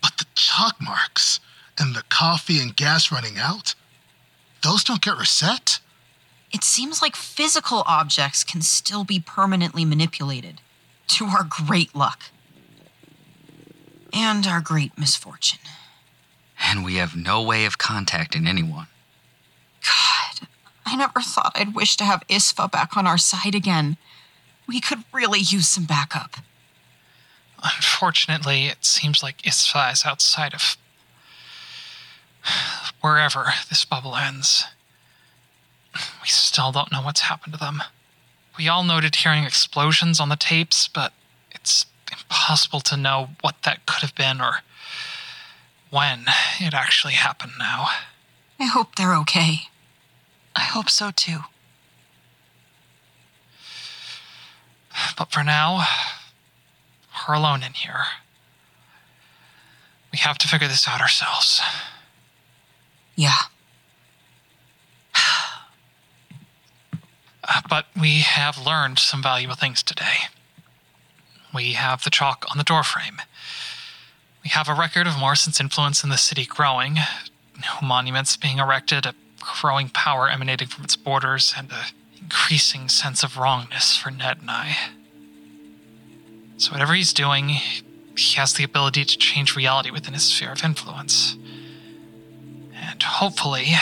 But 0.03 0.19
the 0.19 0.27
chalk 0.35 0.81
marks 0.81 1.41
and 1.79 1.95
the 1.95 2.05
coffee 2.09 2.61
and 2.61 2.75
gas 2.75 3.13
running 3.13 3.39
out, 3.39 3.75
those 4.63 4.85
don't 4.85 5.03
get 5.03 5.19
reset? 5.19 5.81
It 6.53 6.65
seems 6.65 7.03
like 7.03 7.17
physical 7.17 7.83
objects 7.87 8.45
can 8.45 8.63
still 8.63 9.05
be 9.05 9.21
permanently 9.21 9.85
manipulated, 9.85 10.61
to 11.09 11.27
our 11.27 11.45
great 11.45 11.95
luck. 11.95 12.25
And 14.13 14.47
our 14.47 14.61
great 14.61 14.97
misfortune. 14.97 15.61
And 16.71 16.85
we 16.85 16.95
have 16.95 17.15
no 17.15 17.43
way 17.43 17.67
of 17.67 17.77
contacting 17.77 18.47
anyone. 18.47 18.87
God, 19.83 20.49
I 20.87 20.97
never 20.97 21.21
thought 21.21 21.53
I'd 21.55 21.75
wish 21.75 21.97
to 21.99 22.05
have 22.05 22.23
Isfa 22.29 22.71
back 22.71 22.97
on 22.97 23.07
our 23.07 23.19
side 23.19 23.55
again. 23.55 23.99
We 24.67 24.81
could 24.81 25.05
really 25.13 25.41
use 25.41 25.69
some 25.69 25.85
backup. 25.85 26.37
Unfortunately, 27.75 28.67
it 28.67 28.85
seems 28.85 29.23
like 29.23 29.43
Isfa 29.43 29.93
is 29.93 30.05
outside 30.05 30.55
of 30.55 30.77
wherever 33.01 33.47
this 33.69 33.85
bubble 33.85 34.17
ends. 34.17 34.65
We 35.95 36.29
still 36.29 36.73
don't 36.73 36.93
know 36.93 37.03
what's 37.03 37.23
happened 37.23 37.55
to 37.55 37.59
them. 37.59 37.83
We 38.59 38.69
all 38.69 38.85
noted 38.85 39.17
hearing 39.17 39.45
explosions 39.45 40.21
on 40.21 40.29
the 40.29 40.37
tapes, 40.37 40.89
but 40.89 41.13
it's 41.51 41.87
impossible 42.13 42.81
to 42.81 42.97
know 42.97 43.31
what 43.41 43.63
that 43.65 43.87
could 43.87 44.03
have 44.03 44.15
been 44.15 44.41
or 44.41 44.61
when 45.91 46.27
it 46.61 46.75
actually 46.75 47.15
happened 47.15 47.53
now. 47.59 47.89
I 48.59 48.65
hope 48.65 48.95
they're 48.97 49.17
okay. 49.17 49.69
I 50.55 50.61
hope 50.61 50.89
so 50.89 51.11
too. 51.11 51.41
But 55.19 55.31
for 55.31 55.45
now, 55.45 55.87
we're 57.27 57.35
alone 57.35 57.63
in 57.63 57.73
here. 57.73 58.05
We 60.13 60.19
have 60.19 60.39
to 60.39 60.49
figure 60.49 60.69
this 60.69 60.89
out 60.89 61.01
ourselves. 61.01 61.61
Yeah. 63.15 63.37
Uh, 67.49 67.61
but 67.71 67.87
we 67.97 68.23
have 68.23 68.59
learned 68.59 68.99
some 68.99 69.23
valuable 69.23 69.55
things 69.55 69.81
today. 69.81 70.27
We 71.55 71.75
have 71.75 72.03
the 72.03 72.11
chalk 72.11 72.45
on 72.51 72.59
the 72.59 72.65
doorframe. 72.65 73.21
We 74.43 74.51
have 74.51 74.69
a 74.69 74.75
record 74.75 75.07
of 75.07 75.17
Morrison's 75.17 75.61
influence 75.61 76.03
in 76.03 76.11
the 76.11 76.19
city 76.19 76.45
growing, 76.45 76.95
new 76.95 77.87
monuments 77.87 78.37
being 78.37 78.59
erected, 78.59 79.07
a 79.07 79.15
growing 79.61 79.89
power 79.89 80.29
emanating 80.29 80.67
from 80.67 80.83
its 80.83 80.97
borders, 80.97 81.55
and 81.57 81.71
an 81.71 81.95
increasing 82.21 82.89
sense 82.89 83.23
of 83.23 83.37
wrongness 83.37 83.97
for 83.97 84.11
Ned 84.11 84.39
and 84.41 84.51
I. 84.51 84.77
So, 86.59 86.73
whatever 86.73 86.95
he's 86.95 87.13
doing, 87.13 87.51
he 88.17 88.37
has 88.37 88.55
the 88.55 88.65
ability 88.65 89.05
to 89.05 89.19
change 89.19 89.55
reality 89.57 89.91
within 89.91 90.15
his 90.15 90.25
sphere 90.25 90.53
of 90.53 90.65
influence. 90.65 91.37
And 92.75 93.03
hopefully, 93.03 93.75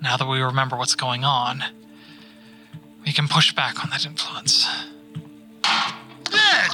now 0.00 0.16
that 0.16 0.26
we 0.26 0.40
remember 0.40 0.76
what's 0.76 0.96
going 0.96 1.24
on, 1.24 1.62
we 3.06 3.12
can 3.12 3.28
push 3.28 3.52
back 3.54 3.84
on 3.84 3.90
that 3.90 4.04
influence. 4.04 4.66
Ned! 6.32 6.72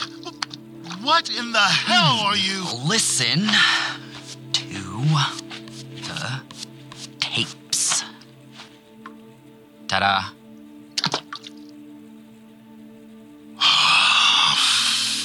What 1.02 1.30
in 1.30 1.52
the 1.52 1.58
hell 1.58 2.20
are 2.20 2.36
you? 2.36 2.64
Listen 2.86 3.46
to 4.52 4.72
the 6.02 6.40
tapes. 7.20 8.02
Ta 9.88 10.00
da. 10.00 10.37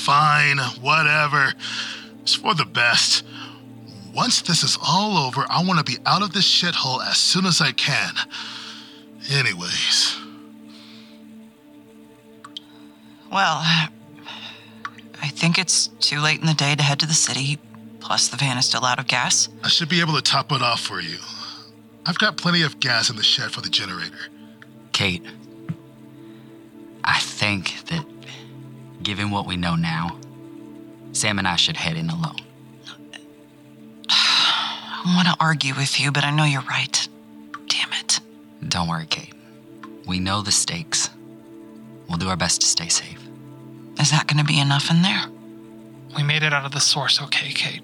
Fine, 0.03 0.57
whatever. 0.81 1.53
It's 2.21 2.35
for 2.35 2.53
the 2.53 2.65
best. 2.65 3.23
Once 4.13 4.41
this 4.41 4.63
is 4.63 4.77
all 4.85 5.17
over, 5.17 5.45
I 5.49 5.63
want 5.63 5.79
to 5.79 5.85
be 5.85 5.97
out 6.05 6.21
of 6.21 6.33
this 6.33 6.45
shithole 6.45 7.05
as 7.05 7.17
soon 7.17 7.45
as 7.45 7.61
I 7.61 7.71
can. 7.71 8.13
Anyways. 9.31 10.17
Well, 13.31 13.61
I 13.63 15.29
think 15.29 15.57
it's 15.57 15.87
too 15.99 16.19
late 16.19 16.39
in 16.39 16.45
the 16.45 16.53
day 16.53 16.75
to 16.75 16.83
head 16.83 16.99
to 16.99 17.07
the 17.07 17.13
city. 17.13 17.57
Plus, 17.99 18.27
the 18.27 18.37
van 18.37 18.57
is 18.57 18.65
still 18.65 18.85
out 18.85 18.99
of 18.99 19.07
gas. 19.07 19.47
I 19.63 19.69
should 19.69 19.89
be 19.89 20.01
able 20.01 20.15
to 20.15 20.21
top 20.21 20.51
it 20.51 20.61
off 20.61 20.81
for 20.81 20.99
you. 20.99 21.17
I've 22.05 22.19
got 22.19 22.35
plenty 22.35 22.61
of 22.63 22.81
gas 22.81 23.09
in 23.09 23.15
the 23.15 23.23
shed 23.23 23.51
for 23.51 23.61
the 23.61 23.69
generator. 23.69 24.19
Kate, 24.91 25.23
I 27.03 27.19
think 27.19 27.85
that 27.85 28.05
given 29.03 29.29
what 29.31 29.45
we 29.45 29.57
know 29.57 29.75
now, 29.75 30.17
Sam 31.11 31.37
and 31.39 31.47
I 31.47 31.55
should 31.55 31.77
head 31.77 31.97
in 31.97 32.09
alone. 32.09 32.37
I 34.09 35.13
want 35.15 35.27
to 35.27 35.35
argue 35.39 35.75
with 35.75 35.99
you, 35.99 36.11
but 36.11 36.23
I 36.23 36.31
know 36.31 36.45
you're 36.45 36.61
right. 36.61 37.07
Damn 37.67 37.93
it. 37.93 38.19
Don't 38.67 38.87
worry, 38.87 39.05
Kate. 39.05 39.33
We 40.07 40.19
know 40.19 40.41
the 40.41 40.51
stakes. 40.51 41.09
We'll 42.07 42.17
do 42.17 42.29
our 42.29 42.37
best 42.37 42.61
to 42.61 42.67
stay 42.67 42.87
safe. 42.87 43.19
Is 43.99 44.11
that 44.11 44.27
going 44.27 44.39
to 44.39 44.43
be 44.43 44.59
enough 44.59 44.89
in 44.89 45.01
there? 45.01 45.25
We 46.15 46.23
made 46.23 46.43
it 46.43 46.53
out 46.53 46.65
of 46.65 46.71
the 46.71 46.79
source, 46.79 47.21
okay, 47.21 47.51
Kate? 47.51 47.81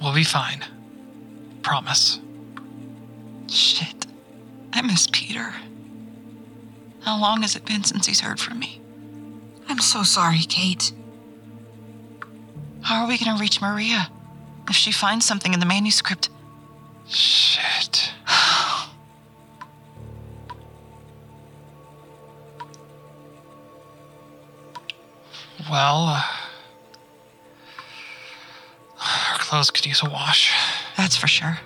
We'll 0.00 0.14
be 0.14 0.24
fine. 0.24 0.64
Promise. 1.62 2.20
Shit. 3.48 4.06
I 4.72 4.82
miss 4.82 5.08
Peter. 5.10 5.54
How 7.00 7.20
long 7.20 7.42
has 7.42 7.56
it 7.56 7.64
been 7.64 7.84
since 7.84 8.06
he's 8.06 8.20
heard 8.20 8.38
from 8.38 8.58
me? 8.58 8.77
I'm 9.68 9.80
so 9.80 10.02
sorry, 10.02 10.40
Kate. 10.40 10.92
How 12.80 13.02
are 13.02 13.08
we 13.08 13.18
going 13.18 13.36
to 13.36 13.40
reach 13.40 13.60
Maria? 13.60 14.10
If 14.68 14.76
she 14.76 14.92
finds 14.92 15.26
something 15.26 15.52
in 15.54 15.60
the 15.60 15.66
manuscript. 15.66 16.30
Shit. 17.06 18.12
well, 25.70 26.06
uh, 26.08 26.22
our 29.32 29.38
clothes 29.38 29.70
could 29.70 29.86
use 29.86 30.02
a 30.02 30.08
wash. 30.10 30.52
That's 30.96 31.16
for 31.16 31.28
sure. 31.28 31.58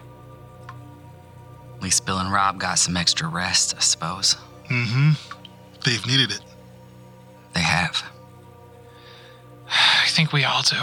At 1.76 1.82
least 1.82 2.06
Bill 2.06 2.18
and 2.18 2.32
Rob 2.32 2.58
got 2.58 2.78
some 2.78 2.96
extra 2.96 3.28
rest, 3.28 3.74
I 3.76 3.80
suppose. 3.80 4.36
Mm 4.68 4.86
hmm. 4.86 5.10
They've 5.84 6.06
needed 6.06 6.30
it. 6.32 6.40
They 7.54 7.60
have. 7.60 8.02
I 9.68 10.06
think 10.08 10.32
we 10.32 10.44
all 10.44 10.62
do. 10.62 10.76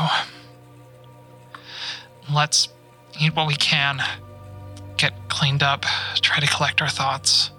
Let's 2.34 2.70
eat 3.20 3.36
what 3.36 3.48
we 3.48 3.56
can, 3.56 4.02
get 4.98 5.14
cleaned 5.30 5.64
up, 5.64 5.86
try 6.22 6.40
to 6.40 6.48
collect 6.48 6.82
our 6.82 6.90
thoughts. 6.90 7.52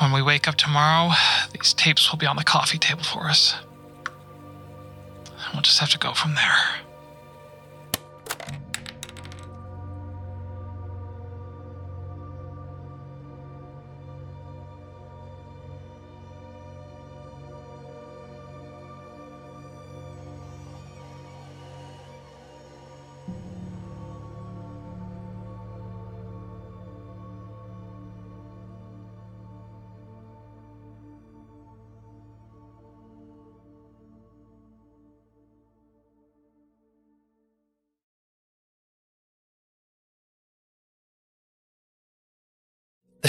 When 0.00 0.12
we 0.12 0.22
wake 0.22 0.48
up 0.48 0.54
tomorrow, 0.54 1.12
these 1.52 1.74
tapes 1.74 2.10
will 2.10 2.18
be 2.18 2.26
on 2.26 2.36
the 2.36 2.44
coffee 2.44 2.78
table 2.78 3.02
for 3.02 3.26
us. 3.26 3.54
We'll 5.52 5.62
just 5.62 5.78
have 5.80 5.90
to 5.90 5.98
go 5.98 6.12
from 6.12 6.36
there. 6.36 6.80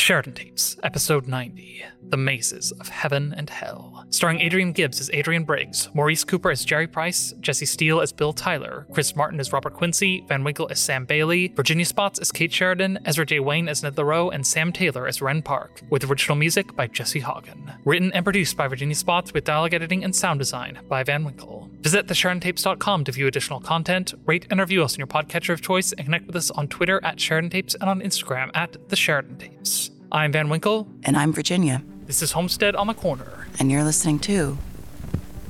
Sheridan 0.01 0.33
Tapes, 0.33 0.77
Episode 0.81 1.27
90 1.27 1.85
The 2.01 2.17
Mazes 2.17 2.71
of 2.71 2.89
Heaven 2.89 3.35
and 3.37 3.51
Hell. 3.51 4.03
Starring 4.09 4.41
Adrian 4.41 4.71
Gibbs 4.71 4.99
as 4.99 5.11
Adrian 5.13 5.43
Briggs, 5.43 5.89
Maurice 5.93 6.23
Cooper 6.23 6.49
as 6.49 6.65
Jerry 6.65 6.87
Price, 6.87 7.33
Jesse 7.39 7.67
Steele 7.67 8.01
as 8.01 8.11
Bill 8.11 8.33
Tyler, 8.33 8.87
Chris 8.91 9.15
Martin 9.15 9.39
as 9.39 9.53
Robert 9.53 9.75
Quincy, 9.75 10.25
Van 10.27 10.43
Winkle 10.43 10.67
as 10.71 10.79
Sam 10.79 11.05
Bailey, 11.05 11.49
Virginia 11.55 11.85
Spotts 11.85 12.17
as 12.17 12.31
Kate 12.31 12.51
Sheridan, 12.51 12.97
Ezra 13.05 13.27
J. 13.27 13.39
Wayne 13.39 13.69
as 13.69 13.83
Ned 13.83 13.95
Leroux, 13.95 14.31
and 14.31 14.45
Sam 14.45 14.73
Taylor 14.73 15.07
as 15.07 15.21
Ren 15.21 15.43
Park, 15.43 15.83
with 15.91 16.03
original 16.09 16.35
music 16.35 16.75
by 16.75 16.87
Jesse 16.87 17.21
Haugen. 17.21 17.77
Written 17.85 18.11
and 18.13 18.25
produced 18.25 18.57
by 18.57 18.67
Virginia 18.67 18.95
Spotts 18.95 19.33
with 19.33 19.45
dialogue 19.45 19.75
editing 19.75 20.03
and 20.03 20.15
sound 20.15 20.39
design 20.39 20.79
by 20.89 21.03
Van 21.03 21.23
Winkle. 21.23 21.69
Visit 21.81 22.07
thesheridantapes.com 22.07 23.03
to 23.03 23.11
view 23.11 23.27
additional 23.27 23.61
content, 23.61 24.15
rate 24.25 24.47
and 24.49 24.59
review 24.59 24.83
us 24.83 24.95
on 24.95 24.97
your 24.97 25.07
podcatcher 25.07 25.53
of 25.53 25.61
choice, 25.61 25.93
and 25.93 26.05
connect 26.05 26.25
with 26.25 26.35
us 26.35 26.49
on 26.51 26.67
Twitter 26.67 26.99
at 27.03 27.19
Sheridan 27.19 27.51
Tapes 27.51 27.75
and 27.75 27.89
on 27.89 28.01
Instagram 28.01 28.49
at 28.55 28.89
The 28.89 28.95
Sheridan 28.95 29.37
Tapes. 29.37 29.91
I'm 30.13 30.33
Van 30.33 30.49
Winkle. 30.49 30.87
And 31.03 31.15
I'm 31.15 31.31
Virginia. 31.31 31.81
This 32.05 32.21
is 32.21 32.33
Homestead 32.33 32.75
on 32.75 32.87
the 32.87 32.93
Corner. 32.93 33.47
And 33.59 33.71
you're 33.71 33.83
listening 33.85 34.19
to 34.19 34.57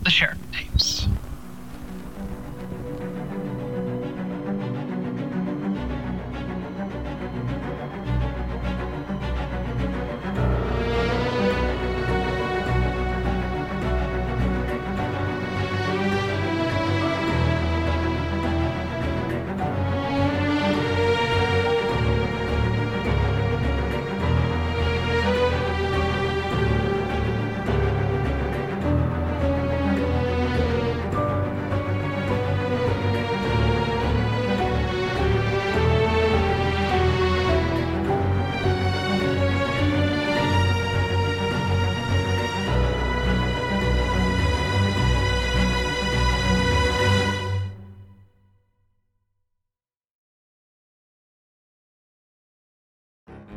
The 0.04 0.12
Sheridan 0.12 0.46
Tapes. 0.52 1.08